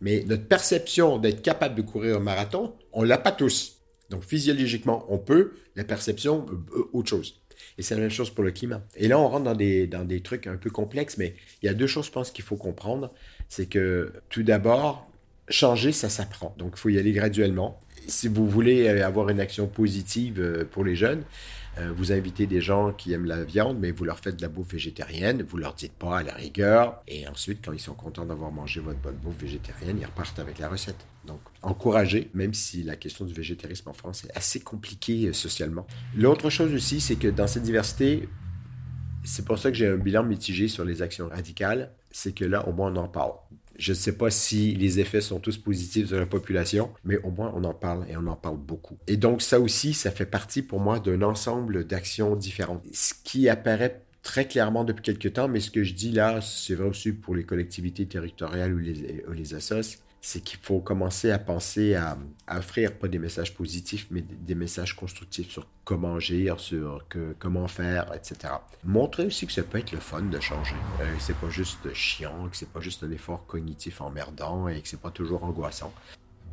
Mais 0.00 0.24
notre 0.26 0.46
perception 0.46 1.18
d'être 1.18 1.42
capable 1.42 1.74
de 1.74 1.82
courir 1.82 2.16
un 2.16 2.20
marathon, 2.20 2.74
on 2.92 3.02
l'a 3.02 3.18
pas 3.18 3.32
tous. 3.32 3.78
Donc 4.10 4.22
physiologiquement, 4.22 5.04
on 5.08 5.18
peut, 5.18 5.52
la 5.74 5.84
perception, 5.84 6.46
euh, 6.76 6.88
autre 6.92 7.08
chose. 7.08 7.40
Et 7.78 7.82
c'est 7.82 7.94
la 7.94 8.00
même 8.00 8.10
chose 8.10 8.30
pour 8.30 8.44
le 8.44 8.50
climat. 8.50 8.82
Et 8.96 9.08
là, 9.08 9.18
on 9.18 9.28
rentre 9.28 9.44
dans 9.44 9.54
des, 9.54 9.86
dans 9.86 10.04
des 10.04 10.20
trucs 10.20 10.46
un 10.46 10.56
peu 10.56 10.70
complexes, 10.70 11.16
mais 11.18 11.34
il 11.62 11.66
y 11.66 11.68
a 11.68 11.74
deux 11.74 11.86
choses, 11.86 12.06
je 12.06 12.12
pense, 12.12 12.30
qu'il 12.30 12.44
faut 12.44 12.56
comprendre. 12.56 13.12
C'est 13.48 13.66
que 13.66 14.12
tout 14.28 14.42
d'abord, 14.42 15.08
changer, 15.48 15.92
ça 15.92 16.08
s'apprend. 16.08 16.54
Donc, 16.58 16.72
il 16.76 16.78
faut 16.78 16.88
y 16.88 16.98
aller 16.98 17.12
graduellement. 17.12 17.80
Si 18.06 18.28
vous 18.28 18.48
voulez 18.48 18.88
avoir 18.88 19.28
une 19.28 19.40
action 19.40 19.66
positive 19.66 20.40
euh, 20.40 20.64
pour 20.64 20.84
les 20.84 20.96
jeunes, 20.96 21.24
euh, 21.78 21.92
vous 21.94 22.12
invitez 22.12 22.46
des 22.46 22.60
gens 22.60 22.92
qui 22.92 23.12
aiment 23.12 23.26
la 23.26 23.44
viande, 23.44 23.78
mais 23.78 23.90
vous 23.90 24.04
leur 24.04 24.18
faites 24.18 24.36
de 24.36 24.42
la 24.42 24.48
bouffe 24.48 24.72
végétarienne, 24.72 25.42
vous 25.42 25.58
leur 25.58 25.74
dites 25.74 25.92
pas 25.92 26.18
à 26.18 26.22
la 26.22 26.34
rigueur, 26.34 27.02
et 27.06 27.28
ensuite, 27.28 27.60
quand 27.64 27.72
ils 27.72 27.80
sont 27.80 27.94
contents 27.94 28.24
d'avoir 28.24 28.50
mangé 28.50 28.80
votre 28.80 28.98
bonne 28.98 29.16
bouffe 29.16 29.38
végétarienne, 29.38 29.98
ils 30.00 30.06
repartent 30.06 30.38
avec 30.38 30.58
la 30.58 30.68
recette. 30.68 31.06
Donc, 31.28 31.40
encourager, 31.62 32.30
même 32.34 32.54
si 32.54 32.82
la 32.82 32.96
question 32.96 33.24
du 33.26 33.34
végétarisme 33.34 33.90
en 33.90 33.92
France 33.92 34.24
est 34.24 34.36
assez 34.36 34.60
compliquée 34.60 35.26
euh, 35.26 35.32
socialement. 35.32 35.86
L'autre 36.16 36.48
chose 36.48 36.72
aussi, 36.72 37.00
c'est 37.00 37.16
que 37.16 37.28
dans 37.28 37.46
cette 37.46 37.62
diversité, 37.62 38.28
c'est 39.24 39.44
pour 39.44 39.58
ça 39.58 39.70
que 39.70 39.76
j'ai 39.76 39.86
un 39.86 39.96
bilan 39.96 40.24
mitigé 40.24 40.68
sur 40.68 40.84
les 40.84 41.02
actions 41.02 41.28
radicales, 41.28 41.92
c'est 42.10 42.32
que 42.32 42.46
là, 42.46 42.66
au 42.66 42.72
moins, 42.72 42.92
on 42.92 42.96
en 42.96 43.08
parle. 43.08 43.32
Je 43.76 43.92
ne 43.92 43.96
sais 43.96 44.16
pas 44.16 44.30
si 44.30 44.74
les 44.74 45.00
effets 45.00 45.20
sont 45.20 45.38
tous 45.38 45.58
positifs 45.58 46.08
sur 46.08 46.18
la 46.18 46.26
population, 46.26 46.90
mais 47.04 47.18
au 47.18 47.30
moins 47.30 47.52
on 47.54 47.62
en 47.62 47.74
parle 47.74 48.06
et 48.08 48.16
on 48.16 48.26
en 48.26 48.34
parle 48.34 48.56
beaucoup. 48.56 48.98
Et 49.06 49.16
donc 49.16 49.40
ça 49.40 49.60
aussi, 49.60 49.94
ça 49.94 50.10
fait 50.10 50.26
partie 50.26 50.62
pour 50.62 50.80
moi 50.80 50.98
d'un 50.98 51.22
ensemble 51.22 51.84
d'actions 51.84 52.34
différentes. 52.34 52.82
Ce 52.92 53.14
qui 53.22 53.48
apparaît 53.48 54.02
très 54.22 54.48
clairement 54.48 54.82
depuis 54.82 55.02
quelques 55.02 55.34
temps, 55.34 55.46
mais 55.46 55.60
ce 55.60 55.70
que 55.70 55.84
je 55.84 55.94
dis 55.94 56.10
là, 56.10 56.40
c'est 56.40 56.74
vrai 56.74 56.88
aussi 56.88 57.12
pour 57.12 57.36
les 57.36 57.44
collectivités 57.44 58.04
territoriales 58.04 58.74
ou 58.74 58.78
les, 58.78 59.24
ou 59.28 59.32
les 59.32 59.54
assos, 59.54 59.98
c'est 60.20 60.40
qu'il 60.40 60.58
faut 60.60 60.80
commencer 60.80 61.30
à 61.30 61.38
penser 61.38 61.94
à, 61.94 62.18
offrir 62.50 62.94
pas 62.98 63.08
des 63.08 63.18
messages 63.18 63.54
positifs, 63.54 64.06
mais 64.10 64.22
des, 64.22 64.54
messages 64.54 64.94
constructifs 64.96 65.50
sur 65.50 65.66
comment 65.84 66.16
agir, 66.16 66.58
sur 66.60 67.06
que, 67.08 67.34
comment 67.38 67.68
faire, 67.68 68.12
etc. 68.14 68.54
Montrer 68.84 69.26
aussi 69.26 69.46
que 69.46 69.52
ça 69.52 69.62
peut 69.62 69.78
être 69.78 69.92
le 69.92 70.00
fun 70.00 70.22
de 70.22 70.40
changer. 70.40 70.74
Euh, 71.00 71.14
c'est 71.20 71.36
pas 71.36 71.50
juste 71.50 71.92
chiant, 71.94 72.48
que 72.48 72.56
c'est 72.56 72.70
pas 72.70 72.80
juste 72.80 73.04
un 73.04 73.10
effort 73.10 73.46
cognitif 73.46 74.00
emmerdant 74.00 74.68
et 74.68 74.80
que 74.80 74.88
c'est 74.88 75.00
pas 75.00 75.10
toujours 75.10 75.44
angoissant. 75.44 75.92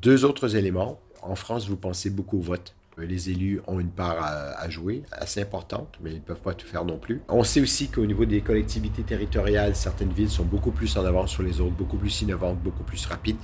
Deux 0.02 0.26
autres 0.26 0.56
éléments. 0.56 1.00
En 1.22 1.36
France, 1.36 1.68
vous 1.68 1.78
pensez 1.78 2.12
beaucoup 2.12 2.38
au 2.38 2.42
vote. 2.42 2.76
Euh, 2.98 3.06
les 3.06 3.30
élus 3.30 3.62
ont 3.68 3.80
une 3.80 3.90
part 3.90 4.18
à, 4.22 4.70
jouer, 4.70 5.04
assez 5.12 5.42
importante, 5.42 5.98
mais 6.02 6.12
ils 6.12 6.18
ne 6.18 6.22
peuvent 6.22 6.42
pas 6.42 6.54
tout 6.54 6.68
faire 6.68 6.86
non 6.86 6.98
plus. 6.98 7.22
On 7.28 7.44
sait 7.44 7.62
aussi 7.62 7.90
qu'au 7.90 8.06
niveau 8.06 8.26
des 8.26 8.42
collectivités 8.42 9.04
territoriales, 9.04 9.76
certaines 9.76 10.12
villes 10.12 10.30
sont 10.30 10.46
beaucoup 10.46 10.72
plus 10.72 10.98
en 10.98 11.06
avance 11.06 11.32
sur 11.32 11.44
les 11.44 11.62
autres, 11.62 11.76
beaucoup 11.76 11.98
plus 11.98 12.22
innovantes, 12.22 12.60
beaucoup 12.62 12.84
plus 12.84 13.06
rapides. 13.06 13.38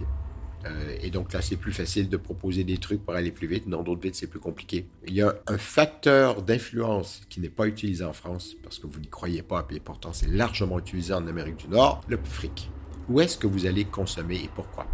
Euh, 0.65 0.95
et 1.01 1.09
donc 1.09 1.33
là, 1.33 1.41
c'est 1.41 1.55
plus 1.55 1.71
facile 1.71 2.07
de 2.09 2.17
proposer 2.17 2.63
des 2.63 2.77
trucs 2.77 3.03
pour 3.03 3.15
aller 3.15 3.31
plus 3.31 3.47
vite. 3.47 3.67
Dans 3.67 3.81
d'autres 3.81 4.01
villes, 4.01 4.15
c'est 4.15 4.27
plus 4.27 4.39
compliqué. 4.39 4.87
Il 5.07 5.13
y 5.13 5.21
a 5.21 5.33
un 5.47 5.57
facteur 5.57 6.41
d'influence 6.43 7.21
qui 7.29 7.39
n'est 7.39 7.49
pas 7.49 7.67
utilisé 7.67 8.03
en 8.03 8.13
France, 8.13 8.55
parce 8.63 8.79
que 8.79 8.87
vous 8.87 8.99
n'y 8.99 9.07
croyez 9.07 9.41
pas, 9.41 9.67
et 9.71 9.79
pourtant 9.79 10.13
c'est 10.13 10.29
largement 10.29 10.79
utilisé 10.79 11.13
en 11.13 11.27
Amérique 11.27 11.57
du 11.57 11.67
Nord, 11.67 12.01
le 12.07 12.19
fric. 12.23 12.69
Où 13.09 13.19
est-ce 13.19 13.37
que 13.37 13.47
vous 13.47 13.65
allez 13.65 13.85
consommer 13.85 14.35
et 14.35 14.49
pourquoi? 14.53 14.85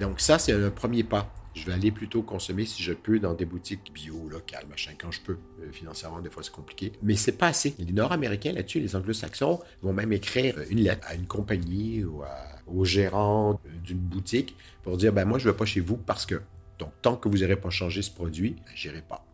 Donc 0.00 0.20
ça, 0.20 0.38
c'est 0.38 0.52
un 0.52 0.70
premier 0.70 1.04
pas. 1.04 1.32
Je 1.54 1.64
vais 1.64 1.72
aller 1.72 1.90
plutôt 1.90 2.22
consommer 2.22 2.64
si 2.64 2.82
je 2.82 2.92
peux 2.92 3.18
dans 3.18 3.34
des 3.34 3.44
boutiques 3.44 3.92
bio, 3.92 4.28
locales, 4.28 4.66
machin, 4.68 4.92
quand 4.98 5.10
je 5.10 5.20
peux. 5.20 5.38
Euh, 5.60 5.72
financièrement, 5.72 6.20
des 6.20 6.30
fois, 6.30 6.42
c'est 6.42 6.52
compliqué. 6.52 6.92
Mais 7.02 7.16
c'est 7.16 7.36
pas 7.36 7.48
assez. 7.48 7.74
Les 7.78 7.92
Nord-Américains, 7.92 8.52
là-dessus, 8.52 8.80
les 8.80 8.94
Anglo-Saxons, 8.94 9.60
vont 9.82 9.92
même 9.92 10.12
écrire 10.12 10.56
une 10.70 10.80
lettre 10.80 11.06
à 11.08 11.14
une 11.14 11.26
compagnie 11.26 12.04
ou 12.04 12.22
au 12.66 12.84
gérant 12.84 13.60
d'une 13.84 13.98
boutique 13.98 14.56
pour 14.82 14.96
dire, 14.96 15.12
ben 15.12 15.24
moi, 15.24 15.38
je 15.38 15.46
ne 15.46 15.52
vais 15.52 15.56
pas 15.56 15.64
chez 15.64 15.80
vous 15.80 15.96
parce 15.96 16.26
que, 16.26 16.40
donc, 16.78 16.92
tant 17.02 17.16
que 17.16 17.28
vous 17.28 17.38
n'aurez 17.38 17.56
pas 17.56 17.70
changé 17.70 18.02
ce 18.02 18.10
produit, 18.10 18.50
ben, 18.50 18.72
je 18.74 18.88
n'irai 18.88 19.02
pas. 19.02 19.24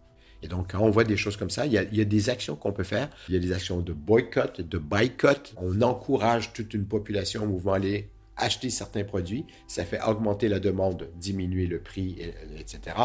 Et 0.44 0.46
donc, 0.46 0.72
quand 0.72 0.80
on 0.80 0.90
voit 0.90 1.04
des 1.04 1.16
choses 1.16 1.38
comme 1.38 1.48
ça, 1.48 1.64
il 1.64 1.72
y, 1.72 1.78
a, 1.78 2.04
des 2.04 2.28
actions 2.28 2.54
qu'on 2.54 2.72
peut 2.72 2.84
faire. 2.84 3.08
Il 3.28 3.34
y 3.34 3.36
a 3.38 3.40
des 3.40 3.52
actions 3.52 3.80
de 3.80 3.94
boycott, 3.94 4.60
de 4.60 4.76
boycott. 4.76 5.54
On 5.56 5.80
encourage 5.80 6.52
toute 6.52 6.74
une 6.74 6.84
population 6.84 7.44
au 7.44 7.46
mouvement 7.46 7.72
à 7.72 7.76
aller 7.76 8.10
acheter 8.36 8.70
certains 8.70 9.04
produits, 9.04 9.46
ça 9.66 9.84
fait 9.84 10.00
augmenter 10.02 10.48
la 10.48 10.60
demande, 10.60 11.08
diminuer 11.16 11.66
le 11.66 11.80
prix, 11.80 12.16
etc. 12.58 12.96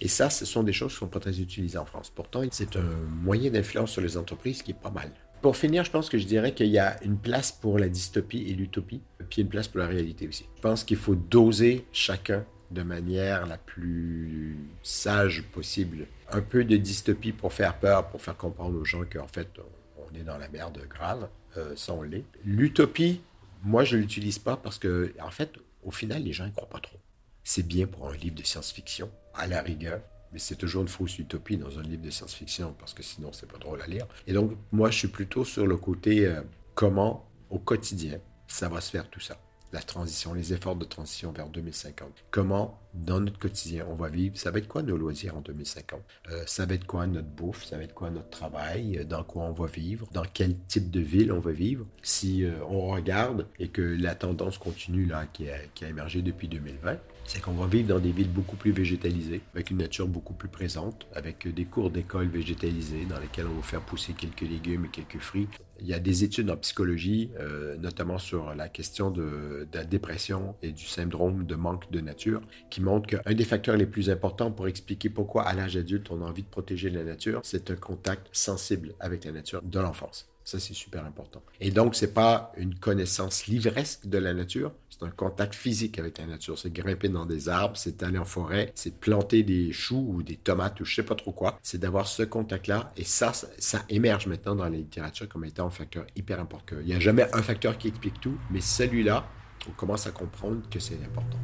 Et 0.00 0.08
ça, 0.08 0.30
ce 0.30 0.44
sont 0.44 0.62
des 0.62 0.72
choses 0.72 0.92
qui 0.92 0.96
ne 0.96 1.00
sont 1.00 1.08
pas 1.08 1.20
très 1.20 1.40
utilisées 1.40 1.78
en 1.78 1.84
France. 1.84 2.10
Pourtant, 2.14 2.42
c'est 2.50 2.76
un 2.76 2.90
moyen 3.22 3.50
d'influence 3.50 3.90
sur 3.90 4.02
les 4.02 4.16
entreprises 4.16 4.62
qui 4.62 4.70
est 4.70 4.80
pas 4.80 4.90
mal. 4.90 5.10
Pour 5.40 5.56
finir, 5.56 5.84
je 5.84 5.90
pense 5.90 6.08
que 6.08 6.18
je 6.18 6.26
dirais 6.26 6.52
qu'il 6.52 6.66
y 6.66 6.78
a 6.78 7.02
une 7.04 7.16
place 7.16 7.52
pour 7.52 7.78
la 7.78 7.88
dystopie 7.88 8.44
et 8.48 8.54
l'utopie, 8.54 9.02
puis 9.30 9.42
une 9.42 9.48
place 9.48 9.68
pour 9.68 9.78
la 9.78 9.86
réalité 9.86 10.26
aussi. 10.26 10.46
Je 10.56 10.60
pense 10.62 10.82
qu'il 10.82 10.96
faut 10.96 11.14
doser 11.14 11.84
chacun 11.92 12.44
de 12.72 12.82
manière 12.82 13.46
la 13.46 13.56
plus 13.56 14.56
sage 14.82 15.44
possible. 15.52 16.06
Un 16.30 16.40
peu 16.40 16.64
de 16.64 16.76
dystopie 16.76 17.32
pour 17.32 17.52
faire 17.52 17.78
peur, 17.78 18.08
pour 18.08 18.20
faire 18.20 18.36
comprendre 18.36 18.78
aux 18.78 18.84
gens 18.84 19.04
qu'en 19.10 19.28
fait, 19.28 19.48
on 19.96 20.14
est 20.18 20.24
dans 20.24 20.38
la 20.38 20.48
merde 20.48 20.80
grave. 20.88 21.28
Euh, 21.56 21.74
ça, 21.76 21.94
on 21.94 22.02
l'est. 22.02 22.24
L'utopie, 22.44 23.20
moi, 23.62 23.84
je 23.84 23.96
ne 23.96 24.02
l'utilise 24.02 24.38
pas 24.38 24.56
parce 24.56 24.78
que, 24.78 25.12
en 25.20 25.30
fait, 25.30 25.52
au 25.82 25.90
final, 25.90 26.22
les 26.22 26.32
gens 26.32 26.46
ne 26.46 26.50
croient 26.50 26.68
pas 26.68 26.80
trop. 26.80 26.98
C'est 27.44 27.66
bien 27.66 27.86
pour 27.86 28.08
un 28.08 28.16
livre 28.16 28.36
de 28.36 28.42
science-fiction, 28.42 29.10
à 29.34 29.46
la 29.46 29.62
rigueur, 29.62 30.00
mais 30.32 30.38
c'est 30.38 30.56
toujours 30.56 30.82
une 30.82 30.88
fausse 30.88 31.18
utopie 31.18 31.56
dans 31.56 31.78
un 31.78 31.82
livre 31.82 32.02
de 32.02 32.10
science-fiction 32.10 32.74
parce 32.78 32.94
que 32.94 33.02
sinon, 33.02 33.32
c'est 33.32 33.50
pas 33.50 33.58
drôle 33.58 33.80
à 33.80 33.86
lire. 33.86 34.06
Et 34.26 34.32
donc, 34.32 34.52
moi, 34.72 34.90
je 34.90 34.98
suis 34.98 35.08
plutôt 35.08 35.44
sur 35.44 35.66
le 35.66 35.76
côté 35.76 36.26
euh, 36.26 36.42
comment, 36.74 37.28
au 37.50 37.58
quotidien, 37.58 38.18
ça 38.46 38.68
va 38.68 38.80
se 38.80 38.90
faire 38.90 39.08
tout 39.08 39.20
ça 39.20 39.38
la 39.72 39.80
transition, 39.80 40.34
les 40.34 40.52
efforts 40.52 40.76
de 40.76 40.84
transition 40.84 41.32
vers 41.32 41.48
2050. 41.48 42.08
Comment, 42.30 42.78
dans 42.94 43.20
notre 43.20 43.38
quotidien, 43.38 43.86
on 43.88 43.94
va 43.94 44.08
vivre, 44.08 44.36
ça 44.36 44.50
va 44.50 44.58
être 44.58 44.68
quoi 44.68 44.82
nos 44.82 44.96
loisirs 44.96 45.36
en 45.36 45.40
2050 45.40 46.00
euh, 46.30 46.42
Ça 46.46 46.66
va 46.66 46.74
être 46.74 46.86
quoi 46.86 47.06
notre 47.06 47.28
bouffe? 47.28 47.64
Ça 47.64 47.76
va 47.76 47.84
être 47.84 47.94
quoi 47.94 48.10
notre 48.10 48.30
travail? 48.30 48.98
Euh, 48.98 49.04
Dans 49.04 49.24
quoi 49.24 49.44
on 49.44 49.52
va 49.52 49.66
vivre? 49.66 50.08
Dans 50.12 50.24
quel 50.32 50.56
type 50.68 50.90
de 50.90 51.00
ville 51.00 51.32
on 51.32 51.40
va 51.40 51.52
vivre? 51.52 51.86
Si 52.02 52.44
euh, 52.44 52.52
on 52.68 52.88
regarde 52.88 53.46
et 53.58 53.68
que 53.68 53.82
la 53.82 54.14
tendance 54.14 54.58
continue 54.58 55.06
là, 55.06 55.26
qui 55.32 55.50
a, 55.50 55.58
qui 55.74 55.84
a 55.84 55.88
émergé 55.88 56.22
depuis 56.22 56.48
2020, 56.48 56.98
c'est 57.26 57.42
qu'on 57.42 57.52
va 57.52 57.66
vivre 57.66 57.88
dans 57.88 58.00
des 58.00 58.10
villes 58.10 58.32
beaucoup 58.32 58.56
plus 58.56 58.72
végétalisées, 58.72 59.42
avec 59.54 59.70
une 59.70 59.76
nature 59.76 60.08
beaucoup 60.08 60.32
plus 60.32 60.48
présente, 60.48 61.06
avec 61.14 61.46
des 61.46 61.66
cours 61.66 61.90
d'école 61.90 62.28
végétalisés 62.28 63.04
dans 63.04 63.18
lesquels 63.18 63.46
on 63.46 63.56
va 63.56 63.62
faire 63.62 63.82
pousser 63.82 64.14
quelques 64.14 64.40
légumes 64.40 64.86
et 64.86 64.88
quelques 64.88 65.18
fruits. 65.18 65.48
Il 65.80 65.86
y 65.86 65.94
a 65.94 65.98
des 65.98 66.24
études 66.24 66.50
en 66.50 66.56
psychologie, 66.56 67.30
euh, 67.38 67.76
notamment 67.76 68.18
sur 68.18 68.54
la 68.54 68.68
question 68.68 69.10
de, 69.10 69.66
de, 69.70 69.78
la 69.78 69.84
dépression 69.84 70.56
et 70.62 70.72
du 70.72 70.84
syndrome 70.84 71.44
de 71.46 71.54
manque 71.54 71.90
de 71.90 72.00
nature, 72.00 72.40
qui 72.70 72.80
montrent 72.80 73.06
qu'un 73.06 73.34
des 73.34 73.44
facteurs 73.44 73.76
les 73.76 73.86
plus 73.86 74.10
importants 74.10 74.50
pour 74.50 74.68
expliquer 74.68 75.08
pourquoi 75.08 75.42
à 75.44 75.54
l'âge 75.54 75.76
adulte 75.76 76.10
on 76.10 76.22
a 76.22 76.24
envie 76.24 76.42
de 76.42 76.48
protéger 76.48 76.90
la 76.90 77.04
nature, 77.04 77.40
c'est 77.44 77.70
un 77.70 77.76
contact 77.76 78.28
sensible 78.32 78.94
avec 79.00 79.24
la 79.24 79.32
nature 79.32 79.62
de 79.62 79.78
l'enfance. 79.78 80.28
Ça, 80.48 80.58
c'est 80.58 80.72
super 80.72 81.04
important. 81.04 81.42
Et 81.60 81.70
donc, 81.70 81.94
c'est 81.94 82.14
pas 82.14 82.52
une 82.56 82.74
connaissance 82.74 83.48
livresque 83.48 84.06
de 84.06 84.16
la 84.16 84.32
nature, 84.32 84.72
c'est 84.88 85.02
un 85.02 85.10
contact 85.10 85.54
physique 85.54 85.98
avec 85.98 86.16
la 86.16 86.24
nature. 86.24 86.58
C'est 86.58 86.72
grimper 86.72 87.10
dans 87.10 87.26
des 87.26 87.50
arbres, 87.50 87.76
c'est 87.76 88.02
aller 88.02 88.16
en 88.16 88.24
forêt, 88.24 88.72
c'est 88.74 88.98
planter 88.98 89.42
des 89.42 89.74
choux 89.74 90.06
ou 90.08 90.22
des 90.22 90.36
tomates 90.36 90.80
ou 90.80 90.86
je 90.86 90.94
sais 90.94 91.02
pas 91.02 91.16
trop 91.16 91.32
quoi. 91.32 91.58
C'est 91.62 91.76
d'avoir 91.76 92.06
ce 92.06 92.22
contact-là. 92.22 92.90
Et 92.96 93.04
ça, 93.04 93.32
ça, 93.34 93.84
émerge 93.90 94.26
maintenant 94.26 94.54
dans 94.54 94.64
la 94.64 94.70
littérature 94.70 95.28
comme 95.28 95.44
étant 95.44 95.66
un 95.66 95.70
facteur 95.70 96.06
hyper 96.16 96.40
important. 96.40 96.76
Il 96.80 96.86
n'y 96.86 96.94
a 96.94 96.98
jamais 96.98 97.26
un 97.34 97.42
facteur 97.42 97.76
qui 97.76 97.88
explique 97.88 98.18
tout, 98.18 98.38
mais 98.50 98.62
celui-là, 98.62 99.28
on 99.68 99.72
commence 99.72 100.06
à 100.06 100.12
comprendre 100.12 100.62
que 100.70 100.80
c'est 100.80 100.98
important. 101.04 101.38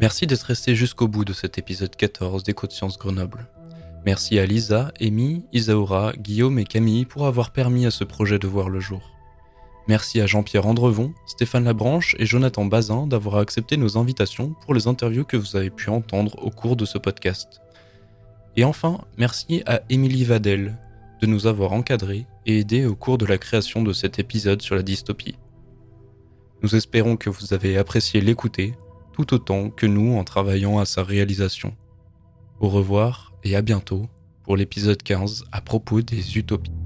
Merci 0.00 0.26
d'être 0.26 0.42
resté 0.42 0.74
jusqu'au 0.74 1.06
bout 1.06 1.24
de 1.24 1.32
cet 1.32 1.56
épisode 1.56 1.94
14 1.94 2.42
des 2.42 2.52
Côtes 2.52 2.72
Sciences 2.72 2.98
Grenoble. 2.98 3.48
Merci 4.06 4.38
à 4.38 4.46
Lisa, 4.46 4.92
Amy, 5.00 5.44
Isaura, 5.52 6.12
Guillaume 6.16 6.58
et 6.58 6.64
Camille 6.64 7.04
pour 7.04 7.26
avoir 7.26 7.50
permis 7.50 7.86
à 7.86 7.90
ce 7.90 8.04
projet 8.04 8.38
de 8.38 8.46
voir 8.46 8.68
le 8.68 8.80
jour. 8.80 9.10
Merci 9.88 10.20
à 10.20 10.26
Jean-Pierre 10.26 10.66
Andrevon, 10.66 11.14
Stéphane 11.26 11.64
Labranche 11.64 12.14
et 12.18 12.26
Jonathan 12.26 12.64
Bazin 12.66 13.06
d'avoir 13.06 13.36
accepté 13.36 13.76
nos 13.76 13.96
invitations 13.96 14.54
pour 14.62 14.74
les 14.74 14.86
interviews 14.86 15.24
que 15.24 15.36
vous 15.36 15.56
avez 15.56 15.70
pu 15.70 15.88
entendre 15.90 16.36
au 16.42 16.50
cours 16.50 16.76
de 16.76 16.84
ce 16.84 16.98
podcast. 16.98 17.60
Et 18.56 18.64
enfin, 18.64 19.00
merci 19.16 19.62
à 19.66 19.80
Émilie 19.88 20.24
Vadel 20.24 20.78
de 21.20 21.26
nous 21.26 21.46
avoir 21.46 21.72
encadrés 21.72 22.26
et 22.44 22.58
aidés 22.58 22.86
au 22.86 22.94
cours 22.94 23.18
de 23.18 23.26
la 23.26 23.38
création 23.38 23.82
de 23.82 23.92
cet 23.92 24.18
épisode 24.18 24.62
sur 24.62 24.76
la 24.76 24.82
dystopie. 24.82 25.38
Nous 26.62 26.74
espérons 26.74 27.16
que 27.16 27.30
vous 27.30 27.54
avez 27.54 27.78
apprécié 27.78 28.20
l'écouter 28.20 28.74
tout 29.12 29.34
autant 29.34 29.70
que 29.70 29.86
nous 29.86 30.16
en 30.16 30.24
travaillant 30.24 30.78
à 30.78 30.84
sa 30.84 31.02
réalisation. 31.02 31.74
Au 32.60 32.68
revoir 32.68 33.27
et 33.48 33.56
à 33.56 33.62
bientôt 33.62 34.08
pour 34.42 34.56
l'épisode 34.56 35.02
15 35.02 35.44
à 35.52 35.60
propos 35.60 36.02
des 36.02 36.36
utopies. 36.36 36.77